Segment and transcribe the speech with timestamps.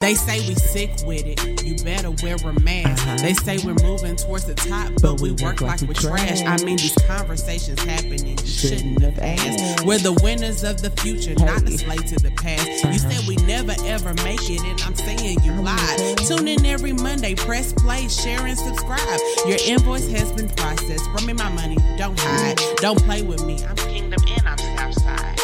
[0.00, 1.62] They say we sick with it.
[1.62, 3.06] You better wear a mask.
[3.06, 3.16] Uh-huh.
[3.18, 6.40] They say we're moving towards the top, but we work like we're trash.
[6.40, 8.38] I mean, these conversations happening.
[8.38, 9.84] You shouldn't have asked.
[9.84, 12.82] We're the winners of the future, not a slave to the past.
[12.82, 16.16] You said we never ever make it, and I'm saying you lied.
[16.16, 17.34] Tune in every Monday.
[17.34, 19.20] Press play, share, and subscribe.
[19.46, 21.04] Your invoice has been processed.
[21.12, 21.76] Bring me my money.
[21.98, 22.56] Don't hide.
[22.78, 23.62] Don't play with me.
[23.68, 24.56] I'm Kingdom and I'm
[24.94, 25.38] Southside.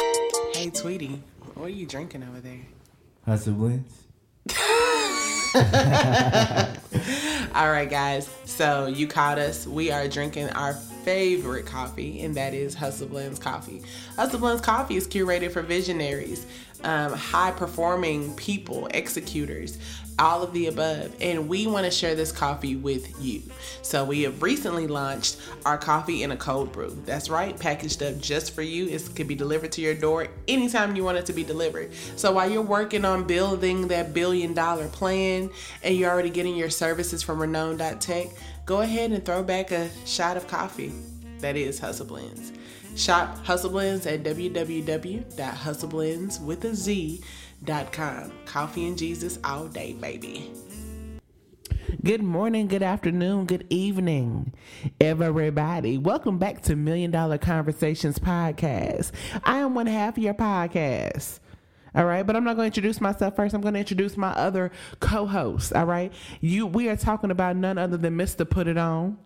[0.55, 2.65] Hey, Tweety, what are you drinking over there?
[3.27, 4.06] Hustle Blends.
[7.55, 8.29] All right, guys.
[8.45, 9.67] So you caught us.
[9.67, 13.83] We are drinking our favorite coffee, and that is Hustle Blends coffee.
[14.17, 16.47] Hustle Blends coffee is curated for visionaries,
[16.85, 19.79] um, high performing people, executors,
[20.19, 21.15] all of the above.
[21.21, 23.43] And we want to share this coffee with you.
[23.83, 26.97] So we have recently launched our coffee in a cold brew.
[27.05, 28.89] That's right, packaged up just for you.
[28.89, 31.93] It could be delivered to your door anytime you want it to be delivered.
[32.17, 35.51] So while you're working on building that billion dollar plan
[35.83, 38.29] and you're already getting your services from renown.tech,
[38.65, 40.93] go ahead and throw back a shot of coffee.
[41.41, 42.53] That is Hustle Blends.
[42.97, 47.46] Shop Hustle Blends at www.hustleblends with a Z.com.
[47.67, 50.53] Coffee and Jesus all day, baby.
[52.05, 54.53] Good morning, good afternoon, good evening,
[55.01, 55.99] everybody.
[55.99, 59.11] Welcome back to Million Dollar Conversations Podcast.
[59.43, 61.41] I am one half of your podcast.
[61.97, 63.53] All right, but I'm not going to introduce myself first.
[63.53, 65.73] I'm going to introduce my other co-host.
[65.73, 66.69] All right, you.
[66.69, 68.49] We are talking about none other than Mr.
[68.49, 69.19] Put It On.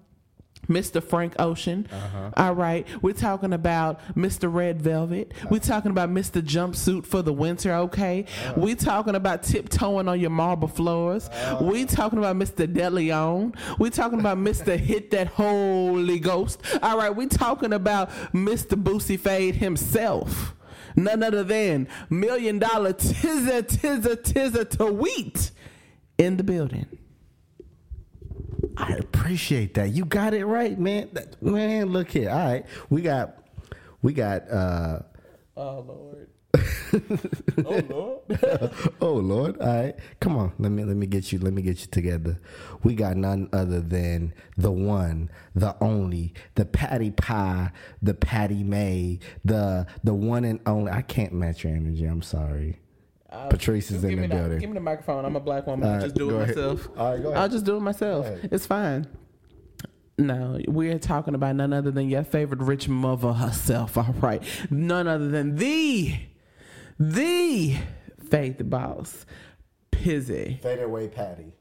[0.71, 1.03] Mr.
[1.03, 1.87] Frank Ocean.
[1.93, 2.31] Uh-huh.
[2.37, 2.87] All right.
[3.03, 4.53] We're talking about Mr.
[4.53, 5.33] Red Velvet.
[5.51, 5.67] We're uh-huh.
[5.67, 6.41] talking about Mr.
[6.41, 8.25] Jumpsuit for the winter, okay?
[8.25, 8.55] Uh-huh.
[8.57, 11.29] We're talking about tiptoeing on your marble floors.
[11.61, 12.67] We're talking about Mr.
[12.73, 13.57] DeLeon.
[13.79, 14.77] We're talking about Mr.
[14.91, 16.63] Hit That Holy Ghost.
[16.83, 17.15] All right.
[17.15, 18.81] We're talking about Mr.
[18.81, 20.55] Boosie Fade himself.
[20.97, 25.51] None other than Million Dollar Tizza Tizza Tizza to Wheat
[26.19, 26.87] in the building.
[28.81, 29.91] I appreciate that.
[29.92, 31.09] You got it right, man.
[31.12, 32.31] That- man, look here.
[32.31, 33.36] All right, we got,
[34.02, 34.51] we got.
[34.51, 35.01] uh
[35.57, 36.27] Oh, Lord.
[39.01, 39.61] Oh Lord.
[39.61, 40.52] All right, come on.
[40.58, 41.39] Let me let me get you.
[41.39, 42.41] Let me get you together.
[42.83, 47.70] We got none other than the one, the only, the Patty Pie,
[48.02, 50.91] the Patty May, the the one and only.
[50.92, 52.05] I can't match your energy.
[52.05, 52.80] I'm sorry.
[53.48, 54.58] Patrice is in the building.
[54.58, 55.24] give me the microphone.
[55.24, 55.89] I'm a black woman.
[55.89, 56.48] All I'll just do it ahead.
[56.48, 56.89] myself.
[56.96, 57.42] All right, go ahead.
[57.42, 58.27] I'll just do it myself.
[58.45, 59.07] It's fine.
[60.18, 63.96] No, we're talking about none other than your favorite rich mother herself.
[63.96, 66.14] All right, none other than the,
[66.98, 67.77] the
[68.29, 69.24] faith boss,
[69.91, 71.52] Pizzy, Fade away, Patty.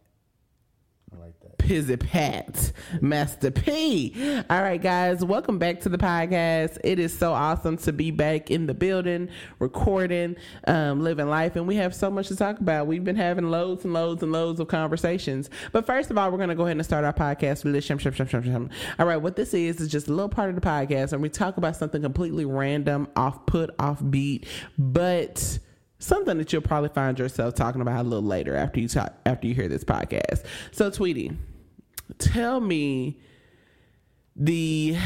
[1.70, 4.12] Pizzy Pat, Master P.
[4.50, 6.80] All right, guys, welcome back to the podcast.
[6.84, 10.36] It is so awesome to be back in the building, recording,
[10.66, 12.88] um, living life, and we have so much to talk about.
[12.88, 15.52] We've been having loads and loads and loads of conversations.
[15.72, 18.72] But first of all, we're going to go ahead and start our podcast with this.
[18.98, 21.30] All right, what this is is just a little part of the podcast, and we
[21.30, 24.48] talk about something completely random, off put, off beat,
[24.80, 25.60] but
[26.00, 29.46] something that you'll probably find yourself talking about a little later after you talk after
[29.46, 30.44] you hear this podcast.
[30.72, 31.38] So, Tweety,
[32.18, 33.20] tell me
[34.36, 34.98] the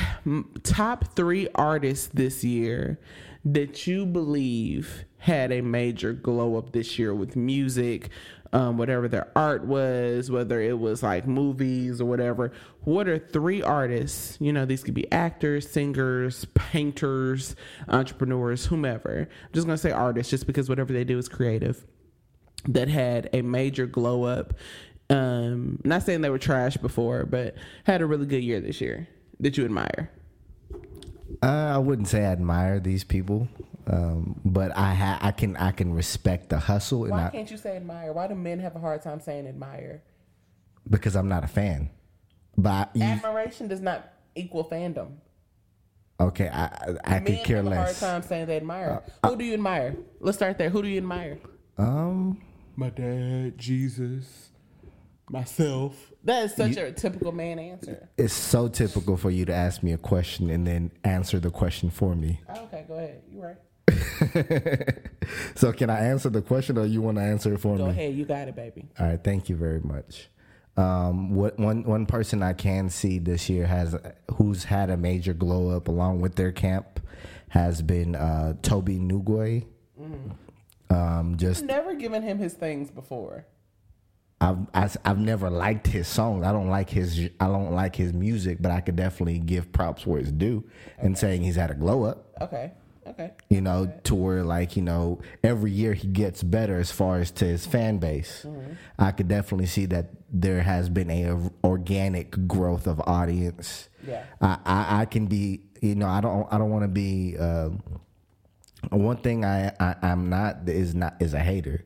[0.63, 2.99] top three artists this year
[3.45, 8.09] that you believe had a major glow up this year with music,
[8.53, 12.51] um, whatever their art was, whether it was like movies or whatever.
[12.83, 14.37] What are three artists?
[14.39, 17.55] You know, these could be actors, singers, painters,
[17.87, 19.27] entrepreneurs, whomever.
[19.43, 21.85] I'm just gonna say artists just because whatever they do is creative
[22.67, 24.53] that had a major glow up.
[25.13, 29.07] Um, not saying they were trash before, but had a really good year this year
[29.39, 30.09] that you admire.
[31.41, 33.47] Uh, I wouldn't say I admire these people,
[33.87, 37.49] um, but I ha- I can I can respect the hustle, and Why I, can't
[37.49, 38.13] you say admire?
[38.13, 40.01] Why do men have a hard time saying admire?
[40.89, 41.89] because I'm not a fan.
[42.57, 45.13] But you, Admiration does not equal fandom.
[46.19, 47.99] okay, I I, I could care have a hard less.
[47.99, 49.01] time saying they admire.
[49.25, 49.95] Who do you admire?
[50.19, 50.69] Let's start there.
[50.69, 51.39] Who do you admire?
[51.77, 52.41] Um,
[52.75, 54.49] My dad, Jesus,
[55.29, 56.11] myself.
[56.23, 58.09] That is such a typical man answer.
[58.17, 61.89] it's so typical for you to ask me a question and then answer the question
[61.89, 62.41] for me.
[62.49, 63.21] Okay, go ahead.
[63.29, 63.57] You're right.
[65.55, 67.85] So can I answer the question, or you want to answer it for Go me?
[67.85, 68.13] Go ahead.
[68.15, 68.87] You got it, baby.
[68.99, 70.29] All right, thank you very much.
[70.75, 73.95] Um, what one one person I can see this year has
[74.35, 76.99] who's had a major glow up along with their camp
[77.49, 79.65] has been uh, Tobe Nwigwe.
[80.89, 83.45] Um, just Never given him his things before.
[84.43, 86.45] I've I, I've never liked his songs.
[86.45, 90.05] I don't like his I don't like his music, but I could definitely give props
[90.05, 90.63] where it's due
[90.97, 92.27] and saying he's had a glow up.
[92.41, 92.71] Okay.
[93.05, 93.31] Okay.
[93.49, 97.31] You know, to where like you know every year he gets better as far as
[97.31, 98.45] to his fan base.
[98.99, 103.89] I could definitely see that there has been a organic growth of audience.
[104.05, 104.23] Yeah.
[104.41, 107.37] I I, I can be you know I don't I don't want to be.
[107.37, 107.81] Um,
[108.89, 111.85] one thing I, I I'm not is not is a hater.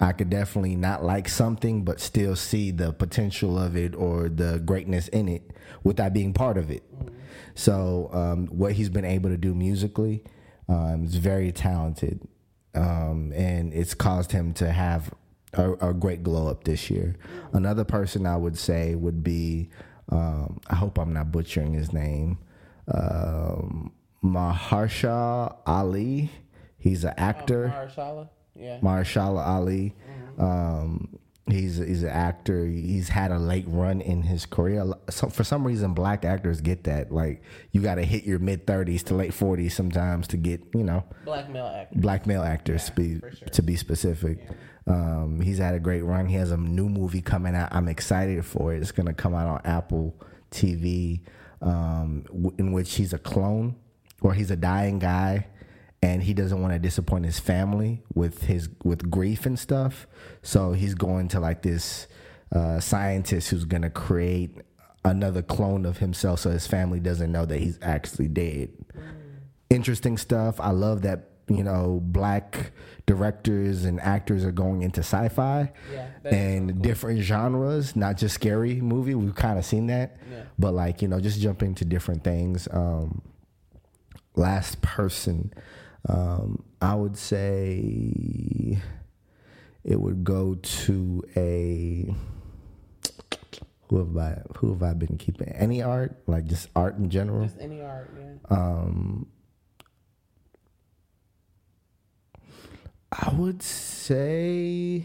[0.00, 4.58] I could definitely not like something, but still see the potential of it or the
[4.64, 5.50] greatness in it
[5.84, 6.82] without being part of it.
[7.54, 10.24] So um, what he's been able to do musically
[10.68, 12.26] um, is very talented,
[12.74, 15.12] um, and it's caused him to have
[15.52, 17.16] a, a great glow up this year.
[17.52, 19.68] Another person I would say would be
[20.10, 22.38] um, I hope I'm not butchering his name.
[22.92, 23.92] Um,
[24.22, 26.30] Mahershala Ali.
[26.78, 27.90] He's an actor.
[28.54, 28.78] Yeah.
[28.80, 29.94] Mahershala Ali.
[30.38, 32.64] Um, he's he's an actor.
[32.66, 34.84] He's had a late run in his career.
[35.10, 37.10] So for some reason, black actors get that.
[37.12, 37.42] Like
[37.72, 41.04] you got to hit your mid thirties to late forties sometimes to get you know
[41.24, 41.98] Black male actor.
[41.98, 43.48] black male actors to be sure.
[43.48, 44.46] to be specific.
[44.86, 46.26] Um, he's had a great run.
[46.26, 47.68] He has a new movie coming out.
[47.72, 48.80] I'm excited for it.
[48.80, 50.16] It's going to come out on Apple
[50.50, 51.20] TV,
[51.62, 53.76] um, w- in which he's a clone
[54.20, 55.46] or he's a dying guy,
[56.02, 60.06] and he doesn't want to disappoint his family with his with grief and stuff.
[60.42, 62.06] So he's going to like this
[62.52, 64.56] uh, scientist who's going to create
[65.04, 68.70] another clone of himself, so his family doesn't know that he's actually dead
[69.70, 70.58] interesting stuff.
[70.60, 72.72] I love that you know black
[73.06, 79.14] directors and actors are going into sci-fi Yeah, and different genres, not just scary movie.
[79.14, 80.42] We've kind of seen that, Yeah.
[80.58, 82.66] but like you know, just jumping to different things.
[82.70, 83.22] Um,
[84.36, 85.52] last person,
[86.08, 88.80] um, I would say
[89.84, 92.14] it would go to a.
[93.88, 94.42] Who have I?
[94.58, 95.48] Who have I been keeping?
[95.48, 97.44] Any art, like just art in general.
[97.44, 98.10] Just any art.
[98.16, 98.56] Yeah.
[98.56, 99.26] Um,
[103.12, 105.04] I would say,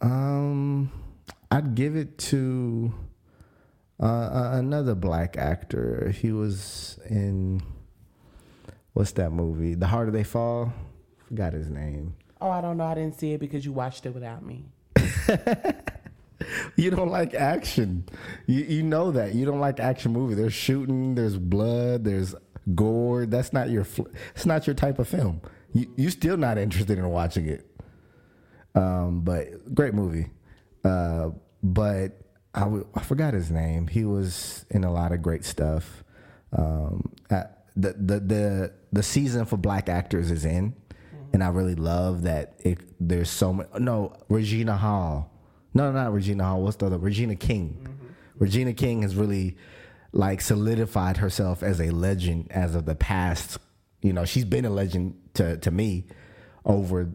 [0.00, 0.90] um,
[1.50, 2.94] I'd give it to
[4.00, 6.10] uh, another black actor.
[6.16, 7.62] He was in
[8.92, 9.74] what's that movie?
[9.74, 10.72] The Harder They Fall.
[11.28, 12.14] Forgot his name.
[12.40, 12.84] Oh, I don't know.
[12.84, 14.66] I didn't see it because you watched it without me.
[16.76, 18.04] You don't like action.
[18.46, 20.34] You you know that you don't like action movie.
[20.34, 21.14] There's shooting.
[21.14, 22.04] There's blood.
[22.04, 22.34] There's
[22.74, 23.26] gore.
[23.26, 23.86] That's not your.
[24.34, 25.40] It's not your type of film.
[25.72, 27.66] You you still not interested in watching it.
[28.74, 30.30] Um, but great movie.
[30.84, 31.30] Uh,
[31.62, 32.20] but
[32.54, 33.86] I w- I forgot his name.
[33.86, 36.02] He was in a lot of great stuff.
[36.56, 37.44] Um, uh,
[37.76, 40.74] the the the the season for black actors is in,
[41.32, 42.54] and I really love that.
[42.60, 43.68] It there's so much.
[43.78, 45.30] No, Regina Hall.
[45.74, 46.62] No, not Regina Hall.
[46.62, 46.98] What's the other?
[46.98, 47.78] Regina King.
[47.82, 48.06] Mm-hmm.
[48.38, 49.56] Regina King has really
[50.12, 53.58] like solidified herself as a legend as of the past.
[54.02, 56.06] You know, she's been a legend to to me
[56.64, 57.08] over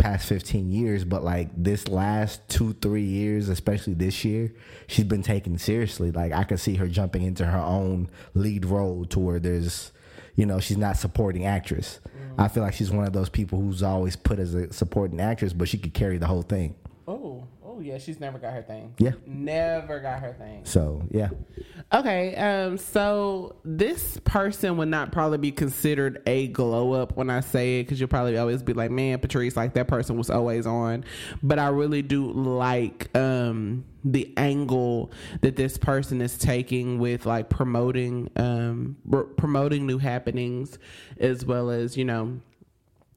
[0.00, 4.50] past 15 years but like this last two three years especially this year
[4.86, 9.04] she's been taken seriously like i could see her jumping into her own lead role
[9.04, 9.92] to where there's
[10.40, 12.00] you know she's not supporting actress.
[12.38, 15.52] I feel like she's one of those people who's always put as a supporting actress
[15.52, 16.74] but she could carry the whole thing.
[17.06, 17.46] Oh,
[17.80, 17.98] oh yeah.
[17.98, 18.94] She's never got her thing.
[18.98, 19.12] Yeah.
[19.26, 20.64] Never got her thing.
[20.64, 21.28] so yeah
[21.92, 27.40] Okay, um, so this person would not probably be considered a glow up when I
[27.40, 30.68] say it because you'll probably always be like, man, Patrice, like that person was always
[30.68, 31.04] on.
[31.42, 35.10] But I really do like um, the angle
[35.40, 40.78] that this person is taking with like promoting um, r- promoting new happenings
[41.18, 42.40] as well as you know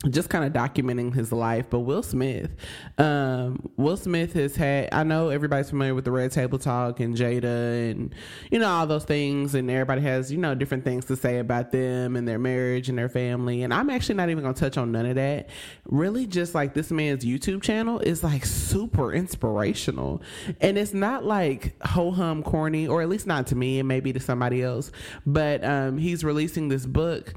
[0.09, 1.67] just kind of documenting his life.
[1.69, 2.51] But Will Smith,
[2.97, 4.89] um, Will Smith has had.
[4.91, 8.13] I know everybody's familiar with the Red Table Talk and Jada and
[8.51, 11.71] you know all those things, and everybody has you know different things to say about
[11.71, 13.63] them and their marriage and their family.
[13.63, 15.49] And I'm actually not even gonna touch on none of that.
[15.85, 20.21] Really, just like this man's YouTube channel is like super inspirational,
[20.61, 24.13] and it's not like ho hum corny, or at least not to me, and maybe
[24.13, 24.91] to somebody else.
[25.25, 27.33] But um, he's releasing this book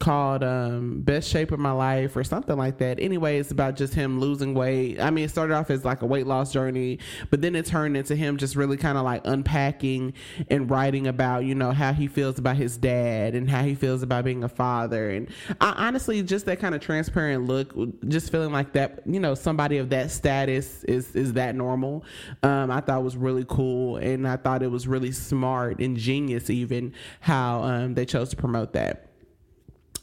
[0.00, 2.98] called um best shape of my life or something like that.
[2.98, 5.00] Anyway it's about just him losing weight.
[5.00, 6.98] I mean it started off as like a weight loss journey
[7.30, 10.14] but then it turned into him just really kind of like unpacking
[10.50, 14.02] and writing about you know how he feels about his dad and how he feels
[14.02, 15.10] about being a father.
[15.10, 15.28] And
[15.60, 17.72] I, honestly just that kind of transparent look
[18.08, 22.04] just feeling like that you know somebody of that status is is that normal
[22.42, 23.96] um i thought was really cool.
[23.96, 28.36] And i thought it was really smart and genius even how um they chose to
[28.36, 29.13] promote that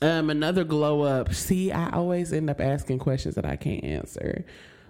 [0.02, 1.34] um, another glow up.
[1.34, 4.46] See, I always end up asking questions that I can't answer.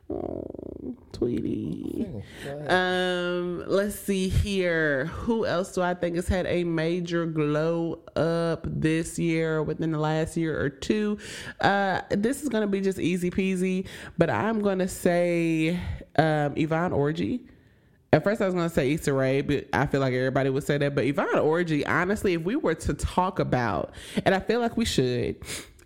[0.10, 2.06] Oh, Tweety.
[2.68, 5.06] Um, let's see here.
[5.06, 10.00] Who else do I think has had a major glow up this year within the
[10.00, 11.18] last year or two?
[11.62, 13.88] Uh, this is gonna be just easy peasy,
[14.18, 15.80] but I'm gonna say
[16.18, 17.42] um, Yvonne Orji.
[18.14, 20.78] At first, I was to say Issa Rae, but I feel like everybody would say
[20.78, 20.96] that.
[20.96, 23.94] But Yvonne Orji, honestly, if we were to talk about,
[24.26, 25.38] and I feel like we should,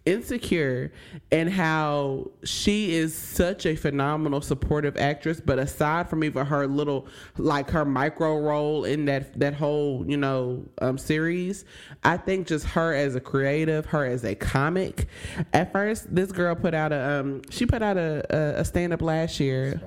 [0.06, 0.92] Insecure
[1.32, 5.42] and how she is such a phenomenal supportive actress.
[5.42, 7.08] But aside from even her little,
[7.40, 11.66] like her micro role in that that whole you know um, series,
[12.04, 15.08] I think just her as a creative, her as a comic.
[15.54, 18.94] At first, this girl put out a um, she put out a, a, a stand
[18.94, 19.82] up last year.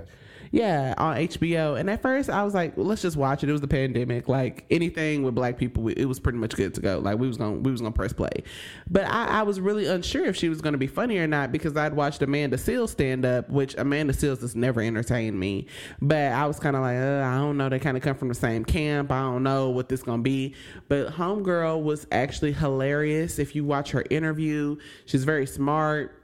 [0.50, 1.78] Yeah, on HBO.
[1.78, 3.48] And at first, I was like, well, let's just watch it.
[3.48, 4.28] It was the pandemic.
[4.28, 6.98] Like anything with black people, it was pretty much good to go.
[6.98, 8.42] Like we was gonna we was gonna press play.
[8.88, 11.76] But I, I was really unsure if she was gonna be funny or not because
[11.76, 15.66] I'd watched Amanda Seales stand up, which Amanda Seales has never entertained me.
[16.00, 17.68] But I was kind of like, uh, I don't know.
[17.68, 19.12] They kind of come from the same camp.
[19.12, 20.54] I don't know what this gonna be.
[20.88, 23.38] But Homegirl was actually hilarious.
[23.38, 24.76] If you watch her interview,
[25.06, 26.17] she's very smart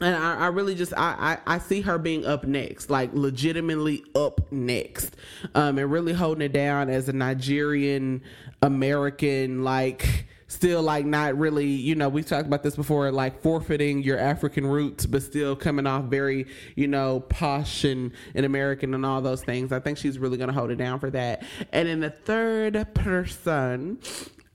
[0.00, 4.04] and I, I, really just I, I, I see her being up next, like legitimately
[4.14, 5.16] up next,
[5.54, 8.22] um, and really holding it down as a Nigerian
[8.60, 14.02] American, like still like not really, you know, we've talked about this before, like forfeiting
[14.02, 19.04] your African roots, but still coming off very, you know, posh and, and American and
[19.04, 19.72] all those things.
[19.72, 21.42] I think she's really going to hold it down for that.
[21.72, 23.98] And in the third person,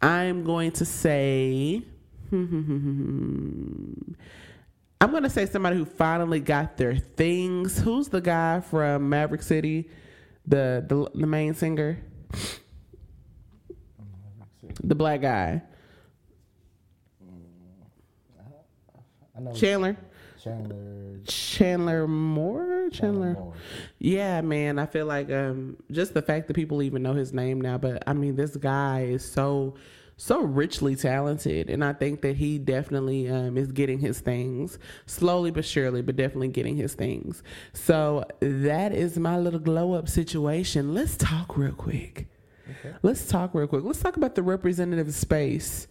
[0.02, 1.84] I'm going to say.
[2.32, 4.14] Hmm, hmm, hmm,
[5.02, 7.80] I'm gonna say somebody who finally got their things.
[7.80, 9.90] Who's the guy from Maverick City,
[10.46, 11.98] the the, the main singer,
[14.84, 15.64] the black guy,
[19.56, 19.98] Chandler.
[20.44, 21.20] Chandler.
[21.26, 22.90] Chandler Moore.
[22.92, 23.34] Chandler.
[23.34, 23.54] Moore.
[23.98, 24.78] Yeah, man.
[24.78, 27.80] I feel like um, just the fact that people even know his name now.
[27.80, 29.76] But I mean, this guy is so
[30.22, 35.50] so richly talented, and I think that he definitely um, is getting his things slowly
[35.50, 37.42] but surely, but definitely getting his things.
[37.74, 40.94] So that is my little glow up situation.
[40.94, 42.28] Let's talk real quick.
[43.02, 43.84] Let's talk real quick.
[43.84, 45.88] Let's talk about the representative space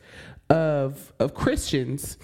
[0.49, 2.17] of of Christians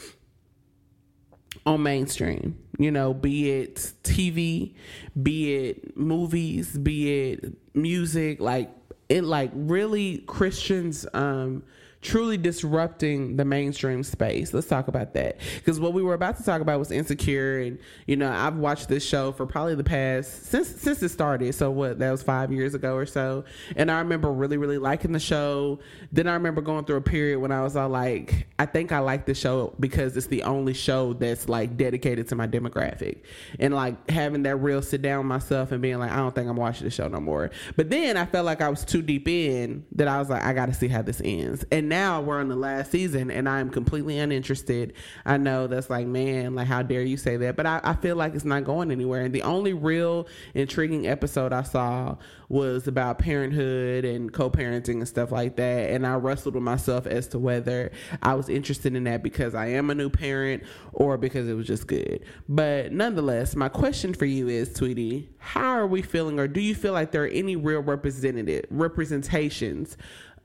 [1.66, 2.56] on mainstream.
[2.78, 4.76] You know, be it TV,
[5.20, 8.70] be it movies, be it music, like
[9.08, 11.64] it like really Christians um
[12.06, 14.54] truly disrupting the mainstream space.
[14.54, 15.38] Let's talk about that.
[15.56, 18.88] Because what we were about to talk about was insecure and you know, I've watched
[18.88, 21.54] this show for probably the past since since it started.
[21.54, 23.44] So what that was five years ago or so.
[23.74, 25.80] And I remember really, really liking the show.
[26.12, 29.00] Then I remember going through a period when I was all like, I think I
[29.00, 33.22] like the show because it's the only show that's like dedicated to my demographic.
[33.58, 36.56] And like having that real sit down myself and being like, I don't think I'm
[36.56, 37.50] watching the show no more.
[37.74, 40.52] But then I felt like I was too deep in that I was like, I
[40.52, 41.64] gotta see how this ends.
[41.72, 44.92] And now we're on the last season and I'm completely uninterested.
[45.24, 47.56] I know that's like, man, like how dare you say that?
[47.56, 49.22] But I, I feel like it's not going anywhere.
[49.22, 52.16] And the only real intriguing episode I saw
[52.48, 55.90] was about parenthood and co-parenting and stuff like that.
[55.90, 57.90] And I wrestled with myself as to whether
[58.22, 60.62] I was interested in that because I am a new parent
[60.92, 62.24] or because it was just good.
[62.48, 66.74] But nonetheless, my question for you is, Tweety, how are we feeling, or do you
[66.74, 69.96] feel like there are any real representative representations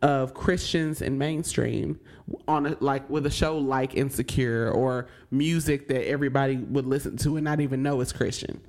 [0.01, 1.99] of Christians and mainstream
[2.47, 7.37] on a, like with a show like Insecure or music that everybody would listen to
[7.37, 8.61] and not even know is Christian?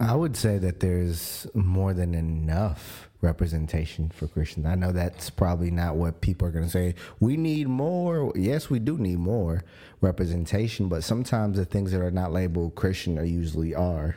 [0.00, 4.66] I would say that there's more than enough representation for Christians.
[4.66, 6.96] I know that's probably not what people are going to say.
[7.20, 8.32] We need more.
[8.34, 9.62] Yes, we do need more
[10.00, 14.16] representation, but sometimes the things that are not labeled Christian are usually are.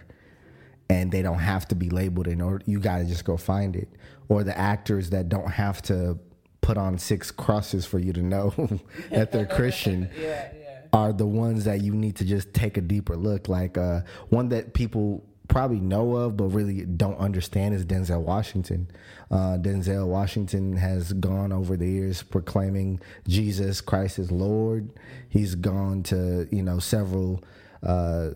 [0.89, 2.63] And they don't have to be labeled in order.
[2.67, 3.87] You got to just go find it.
[4.27, 6.19] Or the actors that don't have to
[6.61, 8.53] put on six crosses for you to know
[9.11, 10.79] that they're Christian Yeah, yeah.
[10.93, 13.47] are the ones that you need to just take a deeper look.
[13.47, 18.87] Like uh, one that people probably know of but really don't understand is Denzel Washington.
[19.29, 24.89] Uh, Denzel Washington has gone over the years proclaiming Jesus Christ is Lord.
[25.29, 27.43] He's gone to you know several.
[27.83, 28.31] Uh,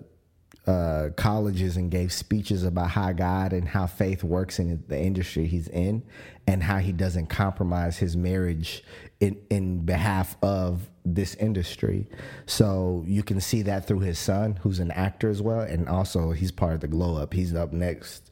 [0.70, 5.48] uh, colleges and gave speeches about how God and how faith works in the industry
[5.48, 6.04] he's in,
[6.46, 8.84] and how he doesn't compromise his marriage
[9.20, 12.08] in in behalf of this industry.
[12.46, 16.34] So you can see that through his son, who's an actor as well, and also
[16.34, 17.34] he's part of the Glow Up.
[17.34, 18.30] He's up next.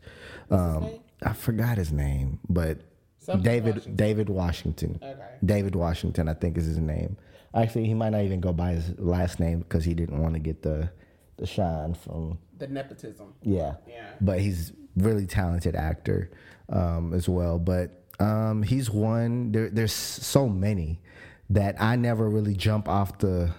[0.51, 0.91] Um,
[1.24, 2.77] I forgot his name, but
[3.20, 3.96] Something David Washington.
[3.96, 5.00] David Washington.
[5.01, 5.38] Okay.
[5.44, 7.17] David Washington, I think is his name.
[7.56, 10.39] Actually, he might not even go by his last name because he didn't want to
[10.39, 10.91] get the
[11.38, 13.34] the shine from The nepotism.
[13.44, 13.75] yeah.
[13.88, 14.10] Yeah.
[14.22, 16.32] But he's really talented actor
[16.70, 17.60] um, as well.
[17.60, 19.51] But um, he's one.
[19.51, 21.00] There, there's so many
[21.50, 23.51] that I never really jump off the.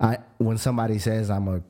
[0.00, 1.62] I when somebody says I'm a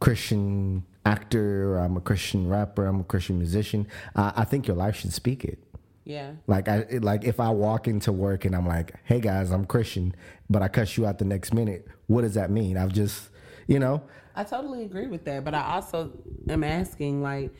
[0.00, 3.86] Christian actor, or I'm a Christian rapper, I'm a Christian musician.
[4.16, 5.58] I, I think your life should speak it.
[6.04, 6.32] Yeah.
[6.46, 10.14] Like I like if I walk into work and I'm like, "Hey guys, I'm Christian,"
[10.48, 12.76] but I cuss you out the next minute, what does that mean?
[12.76, 13.28] I've just,
[13.66, 14.02] you know,
[14.36, 16.12] I totally agree with that, but I also
[16.48, 17.50] am asking like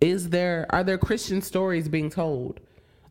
[0.00, 2.60] is there are there Christian stories being told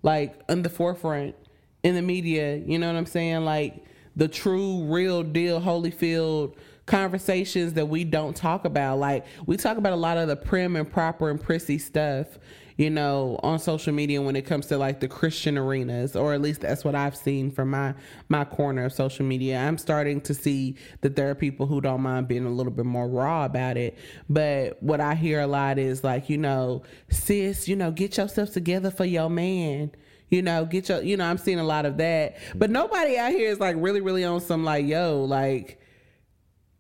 [0.04, 1.36] like in the forefront
[1.84, 3.44] in the media, you know what I'm saying?
[3.44, 3.84] Like
[4.16, 6.56] the true real deal Holyfield
[6.86, 9.00] conversations that we don't talk about.
[9.00, 12.28] Like we talk about a lot of the prim and proper and prissy stuff,
[12.78, 16.42] you know, on social media when it comes to like the Christian arenas, or at
[16.42, 17.96] least that's what I've seen from my
[18.30, 19.58] my corner of social media.
[19.58, 22.86] I'm starting to see that there are people who don't mind being a little bit
[22.86, 23.98] more raw about it.
[24.30, 28.54] But what I hear a lot is like, you know, sis, you know, get yourself
[28.54, 29.92] together for your man.
[30.30, 32.38] You know, get your, you know, I'm seeing a lot of that.
[32.54, 35.80] But nobody out here is like really, really on some like, yo, like,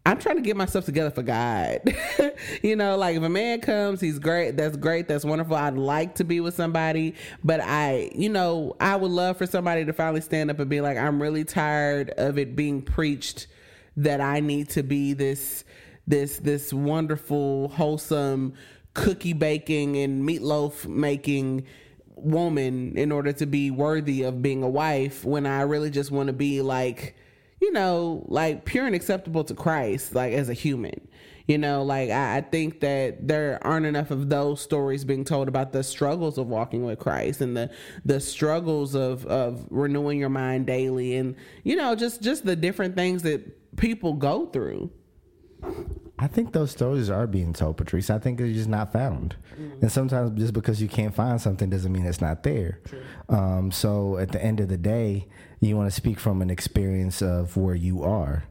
[0.08, 1.82] I'm trying to get myself together for God.
[2.64, 4.56] you know, like if a man comes, he's great.
[4.56, 5.10] That's great.
[5.10, 5.58] That's wonderful.
[5.58, 9.84] I'd like to be with somebody, but I, you know, I would love for somebody
[9.84, 13.48] to finally stand up and be like, I'm really tired of it being preached
[13.98, 15.66] that I need to be this,
[16.08, 18.54] this, this wonderful, wholesome
[18.94, 21.66] cookie baking and meatloaf making
[22.16, 26.28] woman in order to be worthy of being a wife when I really just want
[26.28, 27.18] to be like,
[27.62, 31.08] you know, like pure and acceptable to Christ, like as a human.
[31.48, 35.48] You know, like I, I think that there aren't enough of those stories being told
[35.48, 37.72] about the struggles of walking with Christ and the
[38.04, 42.96] the struggles of of renewing your mind daily and you know just just the different
[42.96, 44.92] things that people go through.
[46.20, 48.10] I think those stories are being told, Patrice.
[48.10, 49.36] I think they're just not found.
[49.82, 52.80] And sometimes just because you can't find something doesn't mean it's not there.
[53.30, 55.28] Um, so at the end of the day,
[55.60, 58.44] you want to speak from an experience of where you are.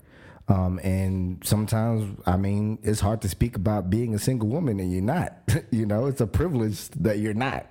[0.49, 4.93] Um, and sometimes, I mean, it's hard to speak about being a single woman and
[4.93, 5.37] you're not.
[5.73, 7.67] you know, it's a privilege that you're not.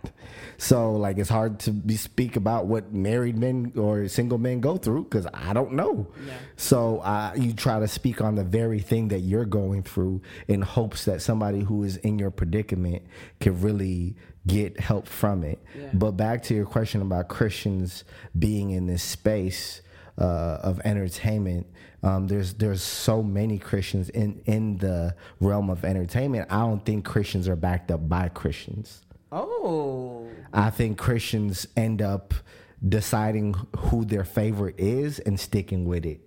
[0.57, 4.75] So, like, it's hard to be, speak about what married men or single men go
[4.75, 6.07] through because I don't know.
[6.57, 10.61] So, uh, you try to speak on the very thing that you're going through in
[10.61, 13.03] hopes that somebody who is in your predicament
[13.39, 14.15] can really
[14.47, 15.59] get help from it.
[15.93, 18.03] But back to your question about Christians
[18.37, 19.81] being in this space
[20.17, 21.67] uh, of entertainment.
[22.03, 26.47] Um, there's there's so many Christians in in the realm of entertainment.
[26.51, 29.01] I don't think Christians are backed up by Christians.
[29.31, 32.33] Oh, I think Christians end up
[32.87, 36.24] deciding who their favorite is and sticking with it.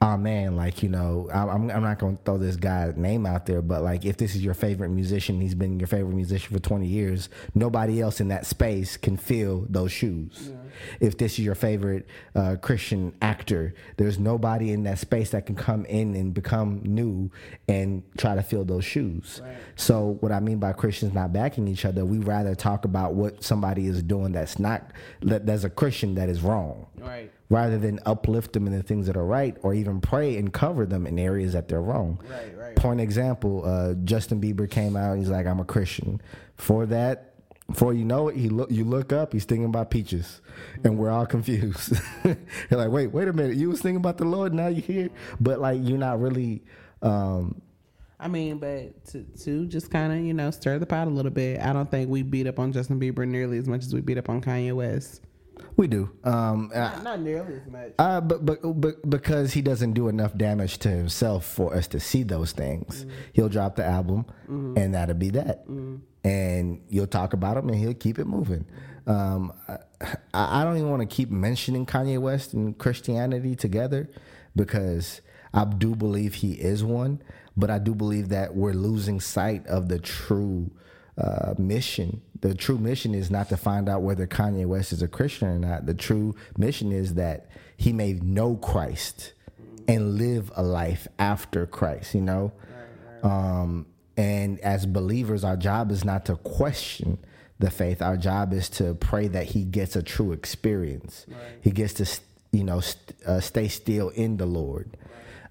[0.00, 3.46] Oh man, like you know, I- I'm I'm not gonna throw this guy's name out
[3.46, 6.62] there, but like if this is your favorite musician, he's been your favorite musician for
[6.62, 7.28] 20 years.
[7.52, 10.52] Nobody else in that space can fill those shoes.
[11.00, 12.06] If this is your favorite
[12.36, 17.32] uh, Christian actor, there's nobody in that space that can come in and become new
[17.66, 19.42] and try to fill those shoes.
[19.74, 23.42] So what I mean by Christians not backing each other, we rather talk about what
[23.42, 27.32] somebody is doing that's not that that's a Christian that is wrong right.
[27.50, 30.84] Rather than uplift them in the things that are right or even pray and cover
[30.84, 32.20] them in areas that they're wrong.
[32.30, 32.76] Right, right.
[32.76, 36.20] Point example, uh, Justin Bieber came out he's like, I'm a Christian.
[36.56, 37.34] For that,
[37.68, 40.40] before you know it, he look you look up, he's thinking about peaches.
[40.84, 41.92] And we're all confused.
[42.24, 42.36] you're
[42.70, 45.10] like, wait, wait a minute, you was thinking about the Lord, now you're here.
[45.40, 46.62] But like you're not really
[47.02, 47.62] um
[48.20, 51.30] I mean, but to, to just kind of, you know, stir the pot a little
[51.30, 51.60] bit.
[51.60, 54.18] I don't think we beat up on Justin Bieber nearly as much as we beat
[54.18, 55.22] up on Kanye West.
[55.76, 56.10] We do.
[56.24, 57.92] Um I- Not, not nearly as much.
[57.98, 62.00] Uh, but, but but because he doesn't do enough damage to himself for us to
[62.00, 65.66] see those things, he'll drop the album, and that'll be that.
[66.24, 68.66] And you'll talk about him, and he'll keep it moving.
[69.06, 69.78] Um, I,
[70.34, 74.08] I don't even want to keep mentioning Kanye West and Christianity together
[74.54, 75.20] because
[75.54, 77.22] I do believe he is one,
[77.56, 80.70] but I do believe that we're losing sight of the true
[81.18, 82.22] uh, mission.
[82.40, 85.58] The true mission is not to find out whether Kanye West is a Christian or
[85.58, 85.86] not.
[85.86, 89.32] The true mission is that he may know Christ
[89.88, 92.52] and live a life after Christ, you know?
[93.22, 97.18] Um, and as believers, our job is not to question
[97.58, 98.00] the faith.
[98.02, 101.26] Our job is to pray that he gets a true experience.
[101.62, 102.06] He gets to,
[102.52, 104.96] you know, st- uh, stay still in the Lord.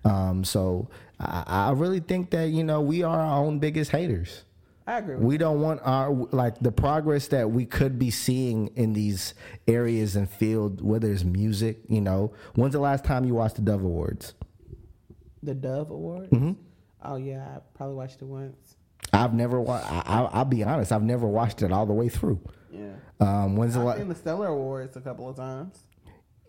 [0.05, 4.43] Um, so I, I really think that, you know, we are our own biggest haters
[4.87, 8.67] I agree with we don't want our like the progress that we could be seeing
[8.75, 9.33] in these
[9.67, 13.61] areas and field whether it's music you know when's the last time you watched the
[13.61, 14.33] dove awards
[15.43, 16.29] the Dove Award.
[17.03, 18.75] Oh yeah, I probably watched it once.
[19.13, 19.85] I've never watched.
[20.09, 22.41] I'll be honest, I've never watched it all the way through.
[22.71, 22.93] Yeah.
[23.19, 23.97] Um, when's the I've last?
[23.99, 25.77] seen the Stellar Awards a couple of times.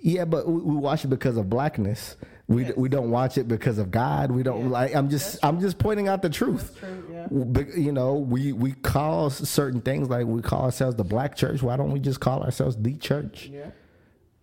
[0.01, 2.17] Yeah, but we, we watch it because of blackness.
[2.49, 2.77] We Yes.
[2.79, 4.31] we don't watch it because of God.
[4.33, 4.71] We don't Yeah.
[4.71, 4.95] like.
[4.97, 6.77] I'm just I'm just pointing out the truth.
[6.81, 7.65] true, yeah.
[7.77, 11.63] You know, we we call certain things like we call ourselves the black church.
[11.63, 13.51] Why don't we just call ourselves the church?
[13.53, 13.71] Yeah.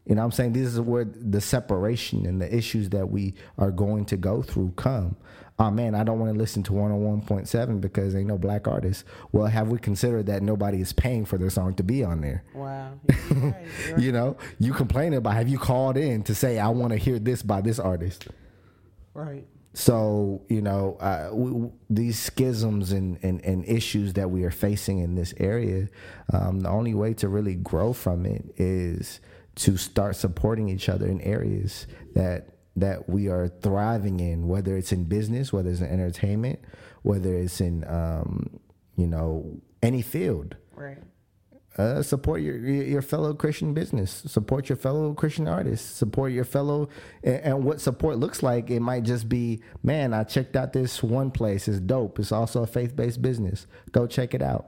[0.05, 0.53] You know I'm saying?
[0.53, 4.73] This is where the separation and the issues that we are going to go through
[4.75, 5.15] come.
[5.57, 9.05] Oh man, I don't want to listen to 101.7 because ain't no black artists.
[9.31, 12.43] Well, have we considered that nobody is paying for their song to be on there?
[12.53, 12.93] Wow.
[13.35, 13.65] Right.
[13.97, 17.19] You know, you complain about have you called in to say I want to hear
[17.19, 18.27] this by this artist?
[19.13, 19.45] right.
[19.73, 24.51] So you know uh, we, w- these schisms and, and, and issues that we are
[24.51, 25.89] facing in this area,
[26.31, 29.19] um, the only way to really grow from it is
[29.55, 34.91] to start supporting each other in areas that that we are thriving in, whether it's
[34.91, 36.59] in business, whether it's in entertainment,
[37.03, 38.59] whether it's in um,
[38.95, 40.97] you know any field Right.
[41.77, 44.23] uh, support your your fellow Christian business.
[44.27, 45.89] Support your fellow Christian artists.
[45.89, 46.89] Support your fellow,
[47.23, 48.69] and, and what support looks like.
[48.69, 51.67] It might just be, man, I checked out this one place.
[51.67, 52.19] It's dope.
[52.19, 53.67] It's also a faith based business.
[53.91, 54.67] Go check it out.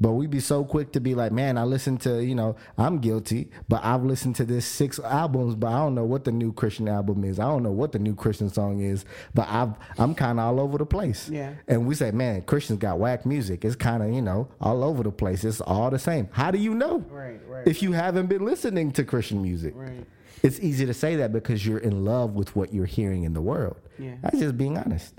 [0.00, 2.98] But we be so quick to be like, man, I listened to, you know, I'm
[2.98, 6.52] guilty, but I've listened to this six albums, but I don't know what the new
[6.52, 7.38] Christian album is.
[7.38, 10.60] I don't know what the new Christian song is, but I've, I'm kind of all
[10.60, 11.28] over the place.
[11.28, 11.54] Yeah.
[11.68, 13.64] And we say, man, Christians got whack music.
[13.64, 15.44] It's kind of, you know, all over the place.
[15.44, 16.28] It's all the same.
[16.32, 16.98] How do you know?
[17.08, 17.68] Right, right.
[17.68, 19.74] If you haven't been listening to Christian music.
[19.76, 20.04] Right.
[20.42, 23.40] It's easy to say that because you're in love with what you're hearing in the
[23.40, 23.76] world.
[24.00, 24.16] Yeah.
[24.22, 25.14] That's just being honest.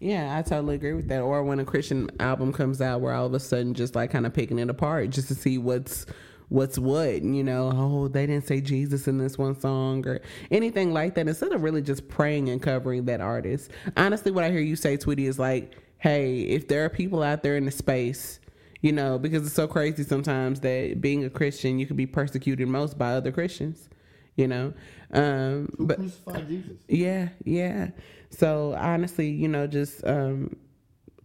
[0.00, 1.20] Yeah, I totally agree with that.
[1.20, 4.24] Or when a Christian album comes out, where all of a sudden just like kind
[4.26, 6.06] of picking it apart just to see what's
[6.48, 7.22] what's what.
[7.22, 11.28] You know, oh, they didn't say Jesus in this one song or anything like that.
[11.28, 13.70] Instead of really just praying and covering that artist.
[13.94, 17.42] Honestly, what I hear you say, Tweety, is like, hey, if there are people out
[17.42, 18.40] there in the space.
[18.82, 22.66] You know, because it's so crazy sometimes that being a Christian, you can be persecuted
[22.66, 23.90] most by other Christians.
[24.40, 24.74] You know,
[25.12, 26.00] um, but
[26.48, 26.78] Jesus?
[26.88, 27.90] yeah, yeah.
[28.30, 30.56] So honestly, you know, just um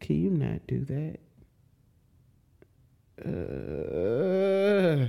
[0.01, 1.19] can you not do that?
[3.23, 5.07] Uh,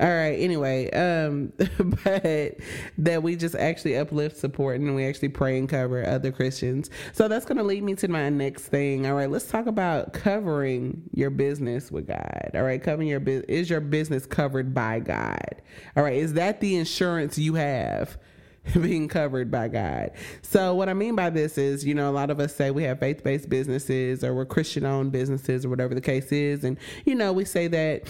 [0.00, 0.34] all right.
[0.40, 1.52] Anyway, um,
[2.04, 2.56] but
[2.98, 6.90] that we just actually uplift, support, and we actually pray and cover other Christians.
[7.12, 9.06] So that's going to lead me to my next thing.
[9.06, 12.50] All right, let's talk about covering your business with God.
[12.54, 15.62] All right, covering your business is your business covered by God.
[15.96, 18.18] All right, is that the insurance you have?
[18.80, 20.12] being covered by God.
[20.42, 22.84] So what I mean by this is, you know, a lot of us say we
[22.84, 27.32] have faith-based businesses or we're Christian-owned businesses or whatever the case is, and you know,
[27.32, 28.04] we say that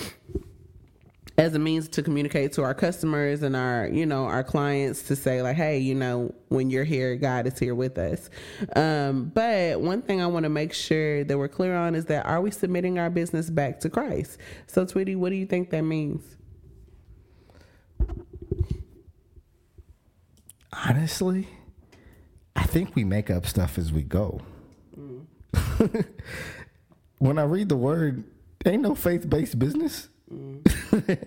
[1.37, 5.17] as a means to communicate to our customers and our you know our clients to
[5.17, 8.31] say like hey you know when you're here god is here with us.
[8.77, 12.25] Um, but one thing i want to make sure that we're clear on is that
[12.27, 14.39] are we submitting our business back to christ?
[14.69, 16.37] So tweety what do you think that means
[20.87, 21.49] Honestly,
[22.57, 24.41] I think we make up stuff as we go.
[27.19, 28.25] when I read the word,
[28.67, 30.09] ain't no faith based business.
[30.93, 31.19] I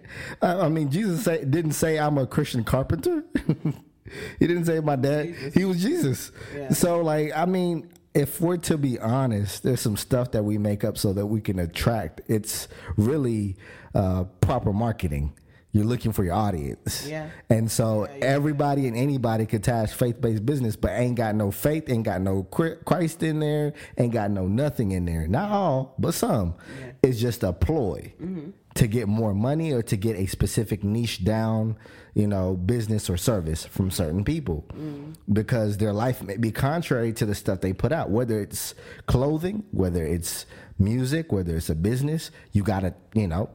[0.42, 3.24] I mean, Jesus say, didn't say I'm a Christian carpenter.
[4.40, 5.34] he didn't say my dad.
[5.54, 6.32] He was Jesus.
[6.56, 6.74] Yeah.
[6.74, 10.84] So, like, I mean, if we're to be honest, there's some stuff that we make
[10.84, 12.22] up so that we can attract.
[12.28, 13.56] It's really
[13.94, 15.34] uh, proper marketing.
[15.72, 17.08] You're looking for your audience.
[17.08, 17.30] Yeah.
[17.50, 21.90] And so everybody and anybody could attach faith based business, but ain't got no faith,
[21.90, 25.28] ain't got no Christ in there, ain't got no nothing in there.
[25.28, 26.56] Not all, but some.
[27.02, 28.50] It's just a ploy mm-hmm.
[28.76, 31.78] to get more money or to get a specific niche down,
[32.14, 35.16] you know, business or service from certain people mm.
[35.32, 38.76] because their life may be contrary to the stuff they put out, whether it's
[39.06, 40.46] clothing, whether it's
[40.78, 42.30] music, whether it's a business.
[42.52, 43.50] You got to, you know,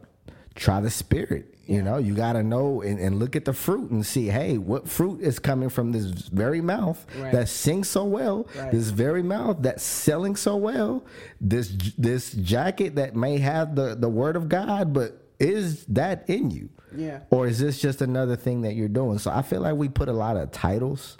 [0.55, 1.49] try the spirit.
[1.67, 4.59] You know, you got to know and, and look at the fruit and see, hey,
[4.59, 7.33] what fruit is coming from this very mouth Right.
[7.33, 8.73] that sings so well, Right.
[8.73, 11.05] this very mouth that's selling so well,
[11.41, 16.51] this this jacket that may have the the word of God, but is that in
[16.51, 16.69] you?
[16.95, 17.21] Yeah.
[17.31, 19.19] Or is this just another thing that you're doing?
[19.19, 21.17] So I feel like we put a lot of titles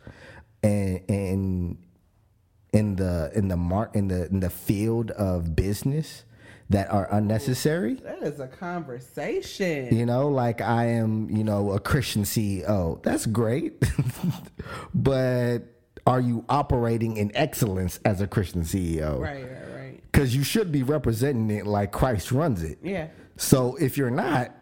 [0.63, 1.79] and and
[2.73, 6.25] in the in the mark in the in the field of business
[6.73, 7.95] that are unnecessary.
[7.95, 13.03] that is a conversation You know, like I am, you know, a Christian CEO.
[13.03, 13.83] That's great.
[14.95, 15.61] but
[16.07, 19.19] are you operating in excellence as a Christian CEO?
[19.21, 22.79] right right right Because you should be representing it like Christ runs it.
[22.83, 24.55] yeah So if you're not,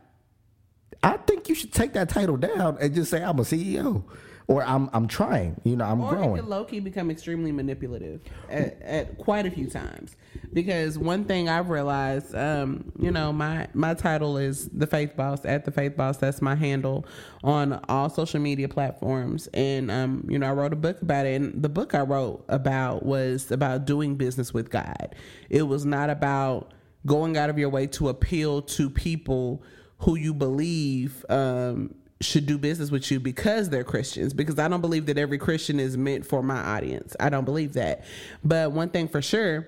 [1.02, 4.04] I think you should take that title down and just say I'm a CEO
[4.50, 5.60] or I'm I'm trying.
[5.62, 6.34] You know, I'm or growing.
[6.34, 10.16] could low key become extremely manipulative at, at quite a few times.
[10.52, 15.44] Because one thing I've realized, um, you know, my my title is the Faith Boss
[15.44, 16.16] at the Faith Boss.
[16.16, 17.06] That's my handle
[17.44, 19.46] on all social media platforms.
[19.54, 21.40] And um, you know, I wrote a book about it.
[21.40, 25.14] And the book I wrote about was about doing business with God.
[25.48, 26.72] It was not about
[27.06, 29.62] going out of your way to appeal to people
[29.98, 34.34] who you believe um, should do business with you because they're Christians.
[34.34, 37.16] Because I don't believe that every Christian is meant for my audience.
[37.18, 38.04] I don't believe that.
[38.44, 39.66] But one thing for sure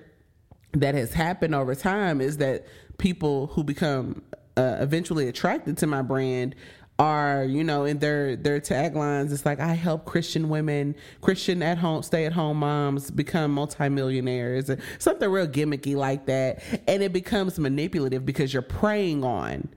[0.73, 2.65] that has happened over time is that
[2.97, 4.21] people who become
[4.57, 6.55] uh, eventually attracted to my brand
[6.99, 11.75] are you know in their their taglines it's like i help christian women christian at
[11.79, 17.57] home stay at home moms become multimillionaires something real gimmicky like that and it becomes
[17.57, 19.67] manipulative because you're preying on